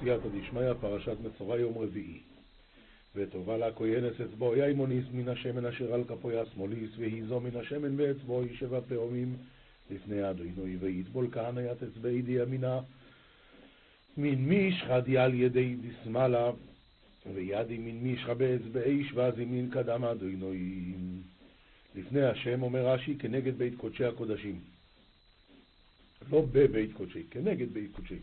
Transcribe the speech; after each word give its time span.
סייעתא 0.00 0.28
דשמיא, 0.28 0.72
פרשת 0.80 1.16
מצורע 1.24 1.58
יום 1.58 1.78
רביעי. 1.78 2.20
וטובה 3.16 3.56
לה 3.56 3.72
כהנס 3.72 4.20
אצבעו 4.20 4.56
ימוניס 4.56 5.04
מן 5.12 5.28
השמן 5.28 5.66
אשר 5.66 5.94
על 5.94 6.04
כפו 6.04 6.30
ישמאליס, 6.32 6.90
והיא 6.98 7.24
זו 7.28 7.40
מן 7.40 7.56
השמן 7.56 7.96
באצבעו 7.96 8.42
שבע 8.58 8.80
פעמים 8.88 9.36
לפני 9.90 10.30
אדוני, 10.30 10.76
ויטבול 10.80 11.28
כהנא 11.32 11.60
ית 11.60 11.82
אצבעי 11.82 12.22
דימינה 12.22 12.80
מן 14.16 14.34
מישחא 14.34 15.00
דיעל 15.00 15.34
ידי 15.34 15.76
דשמאלה, 15.76 16.50
וידי 17.34 17.78
מן 17.78 17.96
מישחא 17.96 18.34
באצבעי 18.34 19.04
שבזי 19.04 19.44
מן 19.44 19.70
קדם 19.70 20.04
אדוני. 20.04 20.94
לפני 21.94 22.22
השם 22.22 22.62
אומר 22.62 22.86
רש"י 22.88 23.14
כנגד 23.18 23.58
בית 23.58 23.74
קודשי 23.76 24.04
הקודשים. 24.04 24.60
לא 26.30 26.46
בבית 26.52 26.92
קודשי, 26.92 27.22
כנגד 27.30 27.72
בית 27.72 27.90
קודשי. 27.92 28.18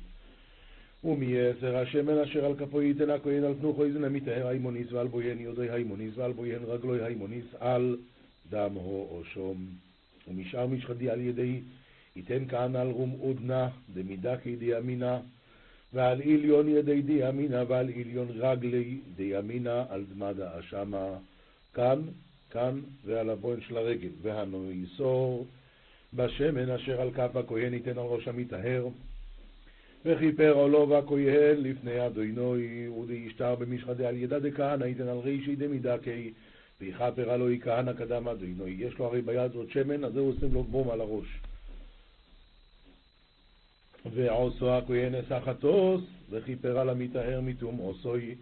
ומיתר 1.03 1.77
השמן 1.77 2.17
אשר 2.17 2.45
על 2.45 2.55
כפו 2.55 2.81
ייתן 2.81 3.09
הכהן 3.09 3.43
על 3.43 3.53
תנוך 3.53 3.83
אוזן 3.83 4.03
המיטהר 4.03 4.47
הימנית 4.47 4.91
ועל 4.91 5.07
בוהן 5.07 5.39
ידו 5.39 5.69
הימנית 5.69 6.17
ועל 6.17 6.31
בוהן 6.31 6.63
רגלו 6.67 7.03
הימנית 7.03 7.45
על 7.59 7.97
דם 8.49 8.73
האשם. 8.73 9.65
ומשאר 10.27 10.67
משחא 10.67 10.97
די 10.97 11.09
על 11.09 11.21
ידיה 11.21 11.61
יתן 12.15 12.47
כהנא 12.49 12.77
על 12.77 12.87
רום 12.87 13.09
אודנא 13.09 13.69
דמדכי 13.93 14.37
דימינא 14.37 15.19
ועל 15.93 16.21
אליון 16.21 16.69
ידיה 16.69 17.01
דימינא 17.01 17.63
ועל 17.67 17.89
אליון 17.89 18.27
רגליה 18.29 18.97
דימינא 19.15 19.85
על 19.89 20.03
דמא 20.13 20.59
דאשמא 20.59 21.17
כאן, 21.73 22.01
כאן 22.51 22.79
ועל 23.05 23.29
הבוהן 23.29 23.61
של 23.61 23.77
הרגל 23.77 24.09
והנו 24.21 24.71
יסור 24.71 25.47
בשמן 26.13 26.69
אשר 26.69 27.01
על 27.01 27.11
כף 27.11 27.35
הכהן 27.35 27.73
ייתן 27.73 27.91
על 27.91 28.05
ראש 28.05 28.27
המטהר 28.27 28.87
וכיפר 30.05 30.51
עולו 30.51 30.89
והכהן 30.89 31.57
לפני 31.57 32.05
אדוני, 32.05 32.87
ודאישתר 32.87 33.55
במשחדי 33.55 34.05
על 34.05 34.17
ידע 34.17 34.39
דכהנא, 34.39 34.85
ייתן 34.85 35.07
על 35.07 35.17
רישי 35.17 35.55
דמידקי, 35.55 36.33
ויכפר 36.81 37.29
עלוי 37.29 37.59
כהנא 37.63 37.93
קדם 37.93 38.27
אדוני. 38.27 38.75
יש 38.77 38.99
לו 38.99 39.05
הרי 39.05 39.21
ביד 39.21 39.51
זאת 39.51 39.69
שמן, 39.69 40.03
אז 40.03 40.13
זה 40.13 40.19
עושים 40.19 40.53
לו 40.53 40.63
בום 40.63 40.89
על 40.89 41.01
הראש. 41.01 41.27
ועושו 44.13 44.71
הכהן 44.71 45.15
אסחתוס, 45.15 46.01
וכיפר 46.29 46.79
על 46.79 46.89
המטהר 46.89 47.41
מתום 47.41 47.77
עושוי, 47.77 48.35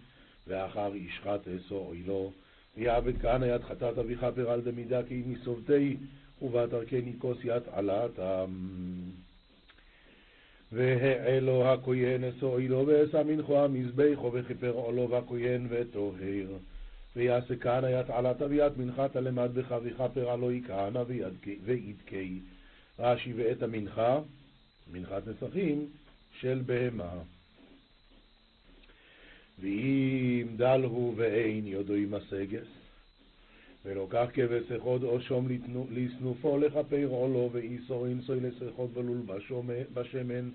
ואחר 0.48 0.92
ישחט 0.96 1.48
אסו 1.48 1.76
אוילו, 1.76 2.32
ויעבד 2.78 3.22
כהנא 3.22 3.46
יד 3.46 3.62
חטאת 3.62 3.94
וכפר 4.08 4.52
על 4.52 4.62
דמידקי 4.62 5.24
מסובתי, 5.26 5.98
ובתרכני 6.42 7.14
כוס 7.20 7.38
יד 7.44 7.64
עלת. 7.72 8.20
והעלו 10.72 11.68
הכהן 11.68 12.24
אסוילו 12.24 12.86
מנחו 13.26 13.60
המזבחו 13.60 14.34
וכיפר 14.34 14.72
עולו 14.72 15.10
והכהן 15.10 15.68
וטוהר. 15.70 16.48
ויעשה 17.16 17.56
כהנא 17.56 17.88
יתעלת 17.88 18.42
אביית 18.42 18.78
מנחת 18.78 19.16
למדבך 19.16 19.76
וכפר 19.84 20.30
עלוי 20.30 20.62
כהנא 20.68 21.04
וידקי. 21.66 22.40
רש"י 23.00 23.34
ואת 23.34 23.64
המנחה, 23.64 24.20
מנחת 24.92 25.22
נסכים, 25.28 25.88
של 26.40 26.62
בהמה. 26.66 27.14
ואם 29.60 30.48
דל 30.56 30.82
הוא 30.84 31.14
ואין 31.18 31.68
יודו 31.68 31.94
עם 31.94 32.14
הסגס, 32.14 32.81
ולוקח 33.86 34.26
כבש 34.34 34.72
אחד 34.72 35.04
או 35.04 35.22
שום 35.22 35.48
לסנופו 35.92 36.58
לכפר 36.58 37.06
עולו 37.06 37.50
ואיסור 37.52 38.08
אינסוי 38.08 38.40
לסריחות 38.40 38.90
ולול 38.94 39.22
בשמן 39.94 40.50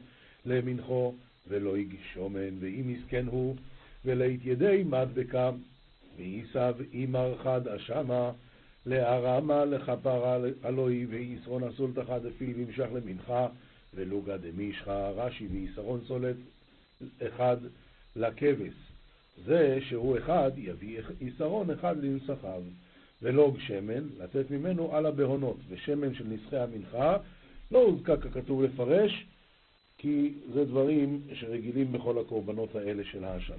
למנחו 0.47 1.15
ולא 1.49 1.77
הגיש 1.77 2.01
שומן 2.15 2.59
ואם 2.61 2.91
יסכן 2.91 3.27
הוא 3.27 3.57
ולית 4.05 4.41
ידי 4.45 4.85
מדבקה 4.87 5.51
ויסב 6.17 6.75
אימר 6.93 7.37
חד 7.43 7.69
אשמה 7.69 8.31
לארמה 8.87 9.65
לכפרה 9.65 10.39
אלוהי 10.65 11.07
וישרון 11.07 11.65
הסולתא 11.65 12.19
דפיל 12.19 12.53
וימשך 12.57 12.87
למנחה 12.95 13.49
ולוגה 13.95 14.37
דמישחה 14.37 15.11
רש"י 15.11 15.47
ויסרון 15.47 16.01
סולת 16.07 16.37
אחד 17.23 17.57
לכבש. 18.17 18.75
זה 19.45 19.79
שהוא 19.89 20.19
אחד 20.19 20.51
יביא 20.57 21.01
יסרון 21.21 21.71
אחד 21.71 21.97
לנסחיו 22.05 22.63
ולוג 23.23 23.59
שמן, 23.61 24.09
לתת 24.19 24.51
ממנו 24.51 24.97
על 24.97 25.07
הבהונות, 25.07 25.57
ושמן 25.69 26.15
של 26.15 26.25
נסחי 26.27 26.57
המנחה, 26.57 27.17
לא 27.71 27.79
הוזכר 27.79 28.21
ככתוב 28.21 28.63
לפרש, 28.63 29.27
כי 29.99 30.35
זה 30.53 30.65
דברים 30.65 31.21
שרגילים 31.35 31.93
בכל 31.93 32.19
הקורבנות 32.19 32.75
האלה 32.75 33.05
של 33.05 33.25
האשם. 33.25 33.59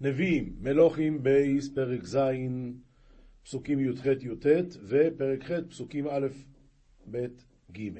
נביאים, 0.00 0.56
מלוכים 0.60 1.22
בייס, 1.22 1.68
פרק 1.74 2.04
ז', 2.04 2.18
פסוקים 3.44 3.80
י"ח-י"ט, 3.80 4.46
ופרק 4.88 5.44
ח', 5.44 5.50
פסוקים 5.70 6.06
א', 6.08 6.26
ב', 7.10 7.26
ג'. 7.72 7.90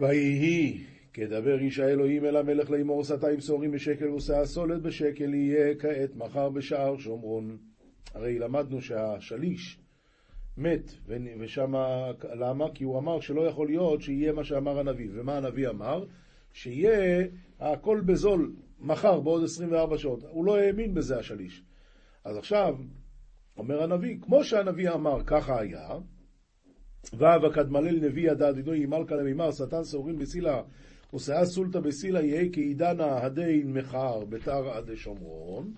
ויהי 0.00 0.84
כדבר 1.18 1.58
איש 1.58 1.78
האלוהים 1.78 2.24
אל 2.24 2.36
המלך 2.36 2.70
לאמור 2.70 3.04
שתיים 3.04 3.40
שעורים 3.40 3.70
בשקל 3.70 4.08
ושאה 4.08 4.44
סולת 4.44 4.82
בשקל 4.82 5.34
יהיה 5.34 5.74
כעת 5.74 6.16
מחר 6.16 6.48
בשער 6.48 6.96
שומרון. 6.96 7.58
הרי 8.14 8.38
למדנו 8.38 8.80
שהשליש 8.80 9.78
מת, 10.56 10.90
ושם, 11.40 11.72
למה? 12.34 12.64
כי 12.74 12.84
הוא 12.84 12.98
אמר 12.98 13.20
שלא 13.20 13.40
יכול 13.40 13.66
להיות 13.66 14.02
שיהיה 14.02 14.32
מה 14.32 14.44
שאמר 14.44 14.78
הנביא. 14.78 15.08
ומה 15.12 15.36
הנביא 15.36 15.68
אמר? 15.68 16.04
שיהיה 16.52 17.26
הכל 17.60 18.00
בזול 18.06 18.52
מחר, 18.80 19.20
בעוד 19.20 19.44
24 19.44 19.98
שעות. 19.98 20.24
הוא 20.30 20.44
לא 20.44 20.58
האמין 20.58 20.94
בזה 20.94 21.18
השליש. 21.18 21.62
אז 22.24 22.36
עכשיו, 22.36 22.76
אומר 23.56 23.82
הנביא, 23.82 24.16
כמו 24.20 24.44
שהנביא 24.44 24.90
אמר, 24.90 25.24
ככה 25.26 25.60
היה, 25.60 25.88
ואב 27.12 27.44
הקדמלל 27.44 28.00
נביא 28.00 28.30
הדד 28.30 28.56
עינוי 28.56 28.86
מלכה 28.86 29.14
למימר, 29.14 29.50
שטן 29.50 29.84
שעורים 29.84 30.18
בסילה 30.18 30.62
ושאה 31.14 31.44
סולתא 31.44 31.80
בסילה 31.80 32.22
יהא 32.22 32.44
כעידנא 32.52 33.02
הדין 33.02 33.72
מחר 33.72 34.24
בתר 34.24 34.68
עד 34.70 34.94
שומרון, 34.94 35.72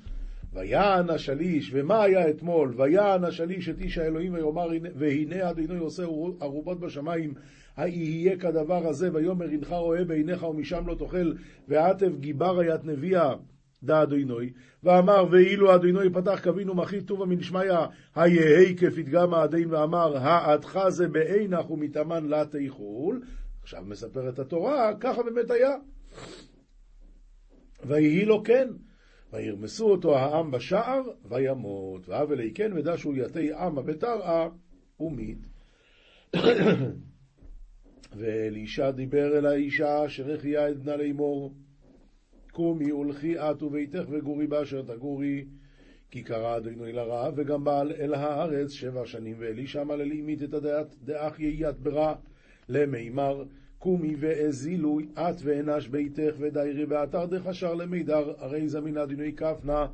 ויען 0.53 1.11
השליש, 1.11 1.71
ומה 1.75 2.03
היה 2.03 2.31
אתמול? 2.31 2.75
ויען 2.77 3.25
השליש 3.25 3.69
את 3.69 3.81
איש 3.81 3.99
האלוהים 3.99 4.35
ויאמר 4.35 4.69
והנה 4.95 5.51
אדוני 5.51 5.79
עושה 5.79 6.03
ערובות 6.41 6.81
בשמיים. 6.81 7.35
יהיה 7.79 8.37
כדבר 8.37 8.87
הזה 8.87 9.11
ויאמר 9.13 9.45
הנך 9.45 9.73
רואה 9.73 10.05
בעיניך 10.05 10.43
ומשם 10.43 10.87
לא 10.87 10.95
תאכל 10.95 11.33
ועטב 11.69 12.17
גיבר 12.21 12.59
היית 12.59 12.85
נביאה 12.85 13.35
דא 13.83 14.03
אדוני. 14.03 14.51
ואמר 14.83 15.25
ואילו 15.31 15.75
אדוני 15.75 16.11
פתח 16.13 16.41
קווין 16.43 16.71
ומחי 16.71 17.01
טובה 17.01 17.27
מנשמיא 17.27 17.73
היהי 18.15 18.77
כפתגם 18.77 19.35
הדין 19.35 19.75
ואמר 19.75 20.17
העדך 20.17 20.89
זה 20.89 21.09
בעינך 21.09 21.71
ומתאמן 21.71 22.27
לה 22.27 22.45
תיכול 22.45 23.21
עכשיו 23.71 23.85
מספרת 23.85 24.39
התורה, 24.39 24.93
ככה 25.01 25.23
באמת 25.23 25.51
היה. 25.51 25.71
ויהי 27.85 28.25
לו 28.25 28.43
כן, 28.45 28.69
וירמסו 29.33 29.91
אותו 29.91 30.17
העם 30.17 30.51
בשער, 30.51 31.03
וימות. 31.25 32.09
ואב 32.09 32.33
אלי 32.33 32.53
כן 32.55 32.73
ודשו 32.73 33.17
יתי 33.17 33.53
עמה 33.53 33.83
בתרעה, 33.83 34.49
ומית. 35.01 35.39
ואלישע 38.19 38.91
דיבר 38.91 39.39
אל 39.39 39.47
האישה 39.47 40.07
אשר 40.07 40.35
החיה 40.35 40.69
את 40.69 40.77
בנה 40.77 40.97
לאמור, 40.97 41.55
קומי 42.53 42.93
ולכי 42.93 43.39
את 43.39 43.63
וביתך 43.63 44.05
וגורי 44.11 44.47
באשר 44.47 44.83
תגורי, 44.83 45.45
כי 46.11 46.23
קרא 46.23 46.57
אדוני 46.57 46.93
לרע, 46.93 47.31
וגם 47.37 47.65
בעל 47.65 47.93
אל 47.93 48.15
הארץ 48.15 48.71
שבע 48.71 49.07
שנים, 49.07 49.37
ואלישע 49.39 49.83
אמר 49.83 49.95
אל 49.95 50.13
אמית 50.13 50.43
את 50.43 50.55
הדעת 50.55 50.95
דאח 51.03 51.41
יהיית 51.41 51.77
ברע. 51.77 52.15
למימר 52.71 53.45
קומי 53.81 54.15
ואזילו 54.19 54.99
את 55.15 55.37
ואנש 55.43 55.89
ביתך 55.89 56.35
ודיירי 56.39 56.87
באתר 56.87 57.27
דחשר 57.27 57.75
למידר 57.75 58.35
הרי 58.39 58.69
זמין 58.69 58.99
אדינוי 58.99 59.33
כפנה 59.33 59.87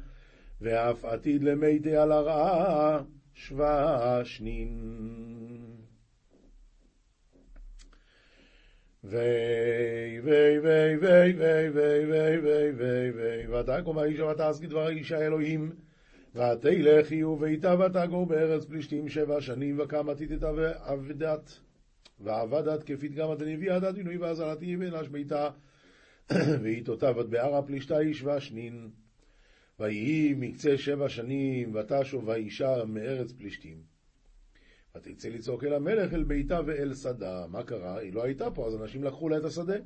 ואף 0.61 1.05
עתיד 1.05 1.45
למיתי 1.45 1.97
על 1.97 2.13
הרעה 2.13 3.03
שווה 3.35 4.21
שנין. 4.25 4.79
ויי 9.05 10.21
ויי 10.21 10.59
ויי 10.59 10.97
ויי 10.99 11.37
ויי 11.37 11.71
ויי 11.71 12.07
ויי 12.07 12.39
ויי 12.41 12.71
ויי 12.71 13.11
ויי 13.11 13.61
ותקום 13.61 13.99
האיש 13.99 14.21
ותעש 14.21 14.61
כדבר 14.61 14.87
האיש 14.87 15.13
האלוהים 15.13 15.73
ותלכי 16.35 17.25
וביתה 17.25 17.75
ותגור 17.81 18.27
בארץ 18.27 18.65
פלישתים 18.65 19.09
שבע 19.09 19.41
שנים 19.41 19.81
וקמה 19.81 20.15
תיתתה 20.15 20.51
ועבדת 22.21 22.67
ועבדת 22.67 22.83
כפתגם 22.83 23.35
דנביא 23.39 23.73
עד 23.73 23.97
עינוי 23.97 24.17
ועזרתי 24.17 24.77
ונש 24.77 25.09
ביתה 25.09 25.51
ואיתותיו 26.31 27.15
עד 27.21 27.31
בערה 27.31 27.63
פלישתה 27.63 27.99
איש 27.99 28.23
והשנין. 28.23 28.91
ויהי 29.81 30.35
מקצה 30.37 30.79
שבע 30.79 31.09
שנים 31.09 31.75
ותשוב 31.75 32.31
האישה 32.31 32.85
מארץ 32.87 33.33
פלישתים. 33.33 33.83
ותצא 34.97 35.29
לצעוק 35.29 35.65
אל 35.65 35.75
המלך 35.75 36.15
אל 36.15 36.25
ביתה 36.25 36.61
ואל 36.67 36.95
שדה. 36.95 37.47
מה 37.47 37.63
קרה? 37.63 37.99
היא 37.99 38.13
לא 38.13 38.25
הייתה 38.25 38.51
פה, 38.51 38.67
אז 38.67 38.75
אנשים 38.75 39.05
לקחו 39.05 39.29
לה 39.29 39.39
את 39.39 39.45
השדה. 39.45 39.77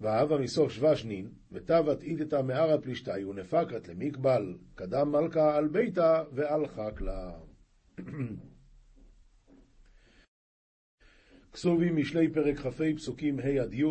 ואהבה 0.00 0.38
מסוף 0.38 0.72
שבשנין, 0.72 1.28
ותבת 1.52 2.02
איתתא 2.02 2.42
מערא 2.42 2.76
פלישתאי, 2.76 3.24
ונפקת 3.24 3.88
למקבל, 3.88 4.54
קדם 4.74 5.12
מלכה 5.12 5.56
על 5.56 5.68
ביתה 5.68 6.24
ועל 6.32 6.66
חקלה. 6.66 7.32
כסובים 11.54 11.96
משלי 11.96 12.28
פרק 12.28 12.58
כ"ה 12.58 12.70
פסוקים 12.96 13.38
ה' 13.38 13.62
עד 13.62 13.74
י' 13.74 13.84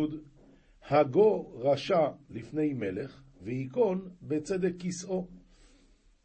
הגו 0.88 1.52
רשע 1.54 2.08
לפני 2.30 2.72
מלך, 2.72 3.22
וייכון 3.42 4.08
בצדק 4.22 4.72
כסאו. 4.78 5.28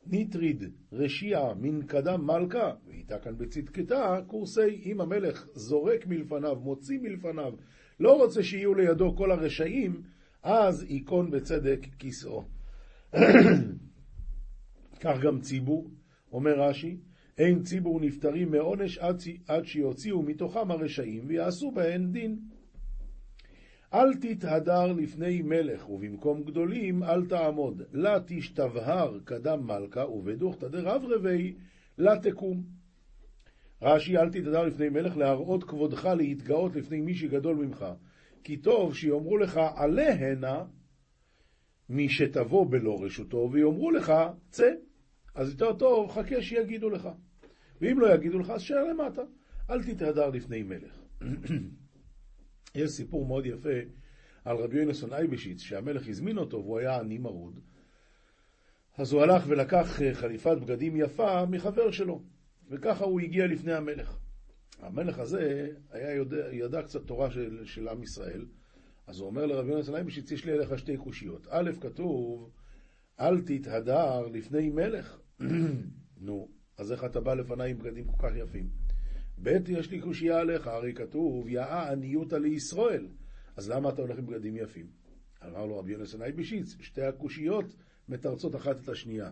ניטריד 0.05 0.63
רשיעה 0.91 1.53
מן 1.53 1.85
קדם 1.85 2.25
מלכה, 2.25 2.71
ואיתה 2.87 3.19
כאן 3.19 3.37
בצדקתה, 3.37 4.19
קורסי 4.27 4.81
אם 4.85 5.01
המלך 5.01 5.47
זורק 5.53 6.07
מלפניו, 6.07 6.55
מוציא 6.55 6.99
מלפניו, 6.99 7.53
לא 7.99 8.17
רוצה 8.23 8.43
שיהיו 8.43 8.73
לידו 8.73 9.15
כל 9.17 9.31
הרשעים, 9.31 10.01
אז 10.43 10.85
ייכון 10.89 11.31
בצדק 11.31 11.79
כסאו. 11.99 12.43
כך 15.01 15.19
גם 15.21 15.41
ציבור, 15.41 15.91
אומר 16.31 16.59
רש"י, 16.59 16.97
אין 17.39 17.63
ציבור 17.63 17.99
נפטרים 18.01 18.51
מעונש 18.51 18.97
עד, 18.97 19.21
עד 19.47 19.65
שיוציאו 19.65 20.21
מתוכם 20.21 20.71
הרשעים 20.71 21.23
ויעשו 21.27 21.71
בהן 21.71 22.11
דין. 22.11 22.39
אל 23.93 24.13
תתהדר 24.13 24.93
לפני 24.93 25.41
מלך, 25.41 25.89
ובמקום 25.89 26.43
גדולים 26.43 27.03
אל 27.03 27.25
תעמוד. 27.25 27.81
לה 27.93 28.17
תשתבהר 28.25 29.19
קדם 29.23 29.67
מלכה, 29.67 30.09
ובדוכתא 30.09 30.67
דרב 30.67 31.01
רבי, 31.09 31.55
לה 31.97 32.19
תקום. 32.19 32.63
רש"י, 33.81 34.17
אל 34.17 34.29
תתהדר 34.29 34.63
לפני 34.63 34.89
מלך, 34.89 35.17
להראות 35.17 35.63
כבודך, 35.63 36.05
להתגאות 36.05 36.75
לפני 36.75 37.01
מי 37.01 37.13
שגדול 37.15 37.55
ממך. 37.55 37.85
כי 38.43 38.57
טוב 38.57 38.95
שיאמרו 38.95 39.37
לך 39.37 39.59
עליהנה, 39.75 40.63
מי 41.89 42.09
שתבוא 42.09 42.65
בלא 42.69 43.03
רשותו, 43.03 43.49
ויאמרו 43.51 43.91
לך, 43.91 44.13
צא. 44.49 44.71
אז 45.35 45.51
יותר 45.51 45.73
טוב, 45.73 46.11
חכה 46.11 46.41
שיגידו 46.41 46.89
לך. 46.89 47.09
ואם 47.81 47.99
לא 47.99 48.13
יגידו 48.13 48.39
לך, 48.39 48.49
אז 48.49 48.61
שער 48.61 48.83
למטה. 48.83 49.21
אל 49.69 49.83
תתהדר 49.83 50.29
לפני 50.29 50.63
מלך. 50.63 50.99
יש 52.75 52.91
סיפור 52.91 53.25
מאוד 53.25 53.45
יפה 53.45 53.79
על 54.45 54.57
רבי 54.57 54.77
יונסון 54.77 55.13
אייבשיץ, 55.13 55.61
שהמלך 55.61 56.07
הזמין 56.07 56.37
אותו 56.37 56.57
והוא 56.57 56.79
היה 56.79 56.99
עני 56.99 57.17
מרוד. 57.17 57.59
אז 58.97 59.11
הוא 59.11 59.21
הלך 59.21 59.43
ולקח 59.47 60.01
אה, 60.01 60.13
חליפת 60.13 60.57
בגדים 60.57 60.95
יפה 60.95 61.45
מחבר 61.45 61.91
שלו, 61.91 62.23
וככה 62.69 63.05
הוא 63.05 63.19
הגיע 63.19 63.47
לפני 63.47 63.73
המלך. 63.73 64.19
המלך 64.79 65.19
הזה 65.19 65.69
היה 65.91 66.13
יודע, 66.13 66.47
ידע 66.51 66.81
קצת 66.81 67.03
תורה 67.03 67.31
של, 67.31 67.65
של 67.65 67.87
עם 67.87 68.03
ישראל, 68.03 68.45
אז 69.07 69.19
הוא 69.19 69.27
אומר 69.27 69.45
לרבי 69.45 69.71
יונסון 69.71 69.95
אייבשיץ, 69.95 70.31
יש 70.31 70.45
לי 70.45 70.53
אליך 70.53 70.79
שתי 70.79 70.97
קושיות. 70.97 71.47
א', 71.49 71.71
כתוב, 71.81 72.51
אל 73.19 73.41
תתהדר 73.41 74.27
לפני 74.27 74.69
מלך. 74.69 75.19
נו, 76.17 76.49
אז 76.79 76.91
איך 76.91 77.03
אתה 77.03 77.19
בא 77.19 77.33
לפניי 77.33 77.71
עם 77.71 77.77
בגדים 77.77 78.03
כל 78.03 78.27
כך 78.27 78.35
יפים? 78.35 78.69
ב' 79.43 79.57
יש 79.67 79.91
לי 79.91 79.99
קושייה 79.99 80.39
עליך, 80.39 80.67
הרי 80.67 80.93
כתוב, 80.93 81.49
יאה 81.49 81.91
עניותא 81.91 82.35
לישראל. 82.35 83.07
אז 83.55 83.69
למה 83.69 83.89
אתה 83.89 84.01
הולך 84.01 84.17
עם 84.17 84.25
בגדים 84.25 84.57
יפים? 84.57 84.85
אמר 85.47 85.65
לו 85.65 85.79
רבי 85.79 85.91
יונסנאי 85.91 86.31
בשיץ, 86.31 86.75
שתי 86.79 87.01
הקושיות 87.01 87.65
מתרצות 88.09 88.55
אחת 88.55 88.83
את 88.83 88.89
השנייה. 88.89 89.31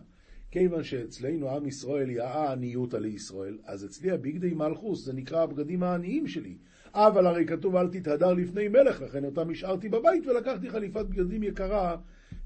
כיוון 0.50 0.82
שאצלנו 0.82 1.50
עם 1.50 1.66
ישראל 1.66 2.10
יאה 2.10 2.52
עניותא 2.52 2.96
לישראל, 2.96 3.58
אז 3.64 3.84
אצלי 3.84 4.10
הביגדי 4.10 4.54
מלכוס, 4.54 5.04
זה 5.04 5.12
נקרא 5.12 5.42
הבגדים 5.42 5.82
העניים 5.82 6.26
שלי. 6.26 6.58
אבל 6.94 7.26
הרי 7.26 7.46
כתוב 7.46 7.76
אל 7.76 7.88
תתהדר 7.88 8.32
לפני 8.32 8.68
מלך, 8.68 9.02
לכן 9.02 9.24
אותם 9.24 9.50
השארתי 9.50 9.88
בבית 9.88 10.26
ולקחתי 10.26 10.70
חליפת 10.70 11.06
בגדים 11.06 11.42
יקרה 11.42 11.96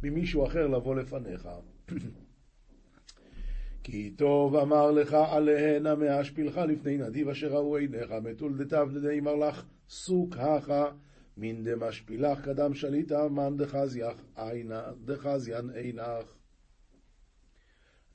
ממישהו 0.03 0.47
אחר 0.47 0.67
לבוא 0.67 0.95
לפניך. 0.95 1.49
כי 3.85 4.11
טוב 4.11 4.57
אמר 4.57 4.91
לך 4.91 5.15
עליהנה 5.15 5.95
מהשפילך 5.95 6.57
לפני 6.57 6.97
נדיב 6.97 7.29
אשר 7.29 7.53
ראו 7.53 7.77
עיניך, 7.77 8.11
מתול 8.11 8.65
דתיו 8.65 8.89
דדאמר 8.95 9.35
לך 9.35 9.65
סוק 9.89 10.37
הכה 10.37 10.91
מן 11.37 11.65
דמשפילך 11.65 12.45
קדם 12.45 12.75
שליטה 12.75 13.29
מן 13.29 13.57
דחזיין 15.05 15.71
עינך. 15.71 16.37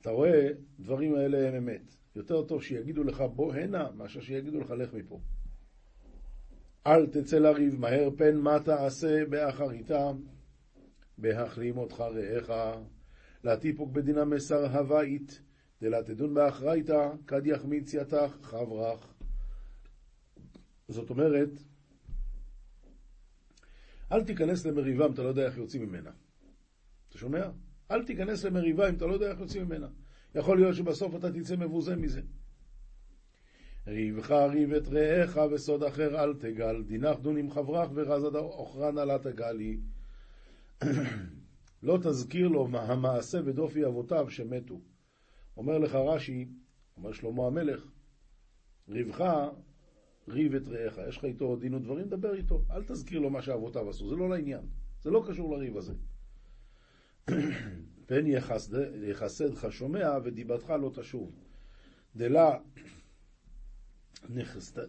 אתה 0.00 0.10
רואה, 0.10 0.48
דברים 0.80 1.14
האלה 1.14 1.48
הם 1.48 1.54
אמת. 1.54 1.94
יותר 2.16 2.42
טוב 2.42 2.62
שיגידו 2.62 3.04
לך 3.04 3.20
בוא 3.20 3.54
הנה, 3.54 3.90
מאשר 3.96 4.20
שיגידו 4.20 4.60
לך 4.60 4.70
לך 4.70 4.94
מפה. 4.94 5.20
אל 6.86 7.06
תצא 7.06 7.38
לריב 7.38 7.80
מהר 7.80 8.08
פן 8.16 8.36
מה 8.36 8.60
תעשה 8.64 9.24
באחריתם, 9.30 10.16
בהחלים 11.18 11.78
אותך 11.78 12.00
רעך, 12.00 12.50
להתיפוק 13.44 13.92
בדינה 13.92 14.24
מסר 14.24 14.66
הווית. 15.80 15.92
דלה 15.94 16.02
תדון 16.02 16.34
באחרייתא, 16.34 17.10
כד 17.26 17.46
יחמיץ 17.46 17.94
יתך 17.94 18.36
חברך. 18.42 19.14
זאת 20.88 21.10
אומרת, 21.10 21.50
אל 24.12 24.24
תיכנס 24.24 24.66
למריבה 24.66 25.06
אם 25.06 25.12
אתה 25.12 25.22
לא 25.22 25.28
יודע 25.28 25.46
איך 25.46 25.56
יוצאים 25.56 25.82
ממנה. 25.82 26.10
אתה 27.08 27.18
שומע? 27.18 27.50
אל 27.90 28.04
תיכנס 28.04 28.44
למריבה 28.44 28.88
אם 28.88 28.94
אתה 28.94 29.06
לא 29.06 29.12
יודע 29.12 29.30
איך 29.30 29.40
יוצאים 29.40 29.64
ממנה. 29.64 29.88
יכול 30.34 30.56
להיות 30.56 30.76
שבסוף 30.76 31.14
אתה 31.14 31.32
תצא 31.32 31.56
מבוזה 31.56 31.96
מזה. 31.96 32.20
ריבך 33.86 34.30
ריב 34.30 34.72
את 34.72 34.88
רעך 34.88 35.36
וסוד 35.52 35.82
אחר 35.82 36.24
אל 36.24 36.34
תגל, 36.34 36.82
דינך 36.82 37.18
דון 37.20 37.36
עם 37.36 37.50
חברך 37.50 37.90
ורזד 37.94 38.36
אוכרן 38.36 38.98
אל 38.98 39.18
תגלי. 39.18 39.80
לא 41.82 41.98
תזכיר 42.02 42.48
לו 42.48 42.68
המעשה 42.72 43.38
ודופי 43.44 43.86
אבותיו 43.86 44.30
שמתו. 44.30 44.80
אומר 45.58 45.78
לך 45.78 45.94
רש"י, 45.94 46.48
אומר 46.96 47.12
שלמה 47.12 47.46
המלך, 47.46 47.90
ריבך 48.88 49.24
ריב 50.28 50.54
את 50.54 50.68
רעך, 50.68 50.98
יש 51.08 51.16
לך 51.16 51.24
איתו 51.24 51.56
דין 51.56 51.74
ודברים, 51.74 52.08
דבר 52.08 52.34
איתו, 52.34 52.64
אל 52.70 52.84
תזכיר 52.84 53.20
לו 53.20 53.30
מה 53.30 53.42
שאבותיו 53.42 53.90
עשו, 53.90 54.08
זה 54.08 54.16
לא 54.16 54.28
לעניין, 54.28 54.66
זה 55.00 55.10
לא 55.10 55.24
קשור 55.28 55.56
לריב 55.56 55.76
הזה. 55.76 55.94
פן 58.06 58.26
יחסדך 59.02 59.66
שומע 59.70 60.18
ודיבתך 60.24 60.70
לא 60.70 60.90
תשוב. 60.94 61.32
דלה 62.16 62.58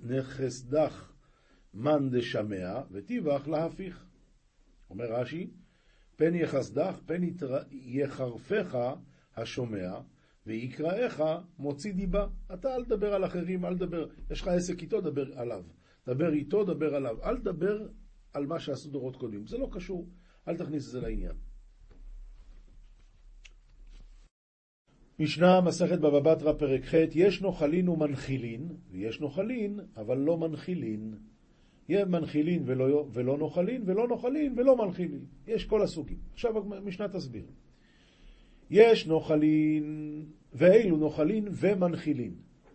נחסדך 0.04 1.12
מן 1.74 2.10
דשמע 2.10 2.81
וטיבך 2.92 3.48
להפיך. 3.48 4.06
אומר 4.89 5.06
רש"י, 5.06 5.50
פן 6.16 6.35
יחסדך, 6.35 6.99
פן 7.06 7.21
יחרפך 7.71 8.78
השומע, 9.35 9.99
ויקראיך 10.49 11.23
מוציא 11.59 11.94
דיבה. 11.94 12.27
אתה 12.53 12.75
אל 12.75 12.85
תדבר 12.85 13.13
על 13.13 13.25
אחרים, 13.25 13.65
אל 13.65 13.75
תדבר, 13.75 14.07
יש 14.31 14.41
לך 14.41 14.47
עסק 14.47 14.81
איתו, 14.81 15.01
דבר 15.01 15.39
עליו. 15.39 15.63
דבר 16.07 16.33
איתו, 16.33 16.63
דבר 16.63 16.95
עליו. 16.95 17.23
אל 17.23 17.37
תדבר 17.37 17.87
על 18.33 18.45
מה 18.45 18.59
שעשו 18.59 18.89
דורות 18.89 19.15
קודמים. 19.15 19.47
זה 19.47 19.57
לא 19.57 19.69
קשור, 19.71 20.07
אל 20.47 20.57
תכניס 20.57 20.85
את 20.87 20.91
זה 20.91 21.01
לעניין. 21.01 21.35
משנה 25.19 25.61
מסכת 25.61 25.99
בבא 25.99 26.19
בתרא 26.19 26.53
פרק 26.53 26.85
ח' 26.85 26.94
יש 27.15 27.41
נוחלין 27.41 27.89
ומנחילין, 27.89 28.77
ויש 28.91 29.19
נוחלין 29.19 29.79
אבל 29.97 30.18
לא 30.18 30.37
מנחילין. 30.37 31.13
יהיה 31.89 32.06
מנחילין 32.06 32.63
ולא, 32.65 33.07
ולא 33.13 33.37
נוחלין, 33.37 33.83
ולא 33.85 34.07
נוחלין 34.07 34.59
ולא 34.59 34.85
מנחילין. 34.85 35.25
יש 35.47 35.65
כל 35.65 35.81
הסוגים. 35.81 36.18
עכשיו 36.33 36.73
המשנה 36.73 37.07
תסביר. 37.07 37.45
יש 38.69 39.07
נוחלין, 39.07 40.25
ואילו 40.53 40.97
נוחלין 40.97 41.47
ומנחילין. 41.51 42.33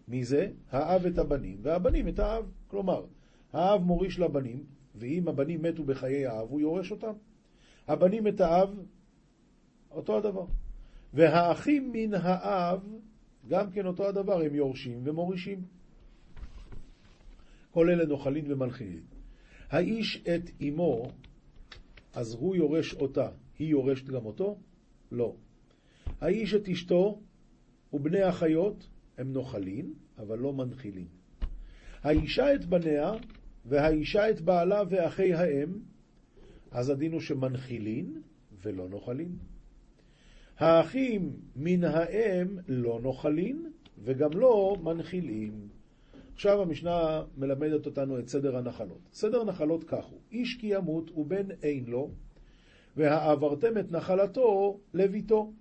מי 0.09 0.25
זה? 0.25 0.49
האב 0.71 1.07
את 1.07 1.19
הבנים, 1.19 1.59
והבנים 1.63 2.09
את 2.09 2.19
האב. 2.19 2.45
כלומר, 2.67 3.05
האב 3.53 3.83
מוריש 3.83 4.19
לבנים, 4.19 4.65
ואם 4.95 5.29
הבנים 5.29 5.63
מתו 5.63 5.85
בחיי 5.85 6.27
האב, 6.27 6.51
הוא 6.51 6.61
יורש 6.61 6.91
אותם. 6.91 7.13
הבנים 7.89 8.29
את 8.29 8.41
האב, 8.41 8.79
אותו 9.91 10.19
הדבר. 10.19 10.47
והאחים 11.15 11.93
מן 11.93 12.15
האב, 12.15 12.81
גם 13.49 13.71
כן 13.71 13.87
אותו 13.87 14.09
הדבר, 14.09 14.41
הם 14.41 14.55
יורשים 14.55 15.01
ומורישים. 15.05 15.63
כל 17.71 17.91
אלה 17.91 18.05
נוחלין 18.05 18.53
ומנחילין. 18.53 19.03
האיש 19.71 20.23
את 20.23 20.51
אמו, 20.69 21.07
אז 22.15 22.35
הוא 22.35 22.57
יורש 22.57 22.95
אותה, 22.95 23.29
היא 23.59 23.69
יורשת 23.69 24.07
גם 24.07 24.27
אותו? 24.27 24.59
לא. 25.13 25.35
האיש 26.21 26.55
את 26.55 26.69
אשתו 26.69 27.21
ובני 27.95 28.23
החיות 28.23 28.89
הם 29.19 29.33
נוחלין, 29.33 29.93
אבל 30.19 30.39
לא 30.39 30.53
מנחילין. 30.53 31.07
האישה 32.03 32.55
את 32.55 32.65
בניה, 32.65 33.13
והאישה 33.65 34.31
את 34.31 34.41
בעלה 34.41 34.83
ואחי 34.89 35.35
האם, 35.35 35.69
אז 36.71 36.91
הדין 36.91 37.13
הוא 37.13 37.21
שמנחילין 37.21 38.23
ולא 38.63 38.89
נוחלין. 38.89 39.37
האחים 40.59 41.33
מן 41.57 41.85
האם 41.85 42.59
לא 42.69 43.01
נוחלין 43.03 43.71
וגם 43.99 44.31
לא 44.33 44.77
מנחילין. 44.83 45.69
עכשיו 46.35 46.63
המשנה 46.63 47.23
מלמדת 47.37 47.87
אותנו 47.87 48.19
את 48.19 48.29
סדר 48.29 48.57
הנחלות. 48.57 49.01
סדר 49.13 49.41
הנחלות 49.41 49.85
כך 49.85 50.05
הוא, 50.05 50.19
איש 50.33 50.57
כי 50.61 50.67
ימות 50.67 51.11
ובן 51.17 51.51
אין 51.63 51.85
לו, 51.87 52.11
והעברתם 52.97 53.79
את 53.79 53.93
נחלתו 53.93 54.81
לביתו. 54.95 55.53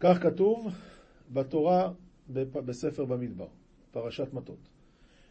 כך 0.00 0.22
כתוב 0.22 0.68
בתורה 1.32 1.92
בספר 2.52 3.04
במדבר, 3.04 3.48
פרשת 3.90 4.32
מטות. 4.32 4.68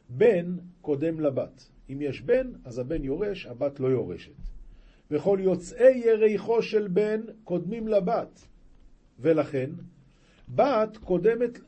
בן 0.10 0.58
קודם 0.82 1.20
לבת. 1.20 1.72
אם 1.90 2.02
יש 2.02 2.22
בן, 2.22 2.52
אז 2.66 2.80
הבן 2.80 3.04
יורש, 3.04 3.46
הבת 3.46 3.80
לא 3.80 3.88
יורשת. 3.88 4.32
וכל 5.12 5.40
יוצאי 5.42 5.98
יריחו 6.06 6.62
של 6.62 6.88
בן 6.88 7.22
קודמים 7.44 7.88
לבת. 7.88 8.48
ולכן, 9.20 9.70
בת 10.50 10.98
קודמת, 10.98 11.60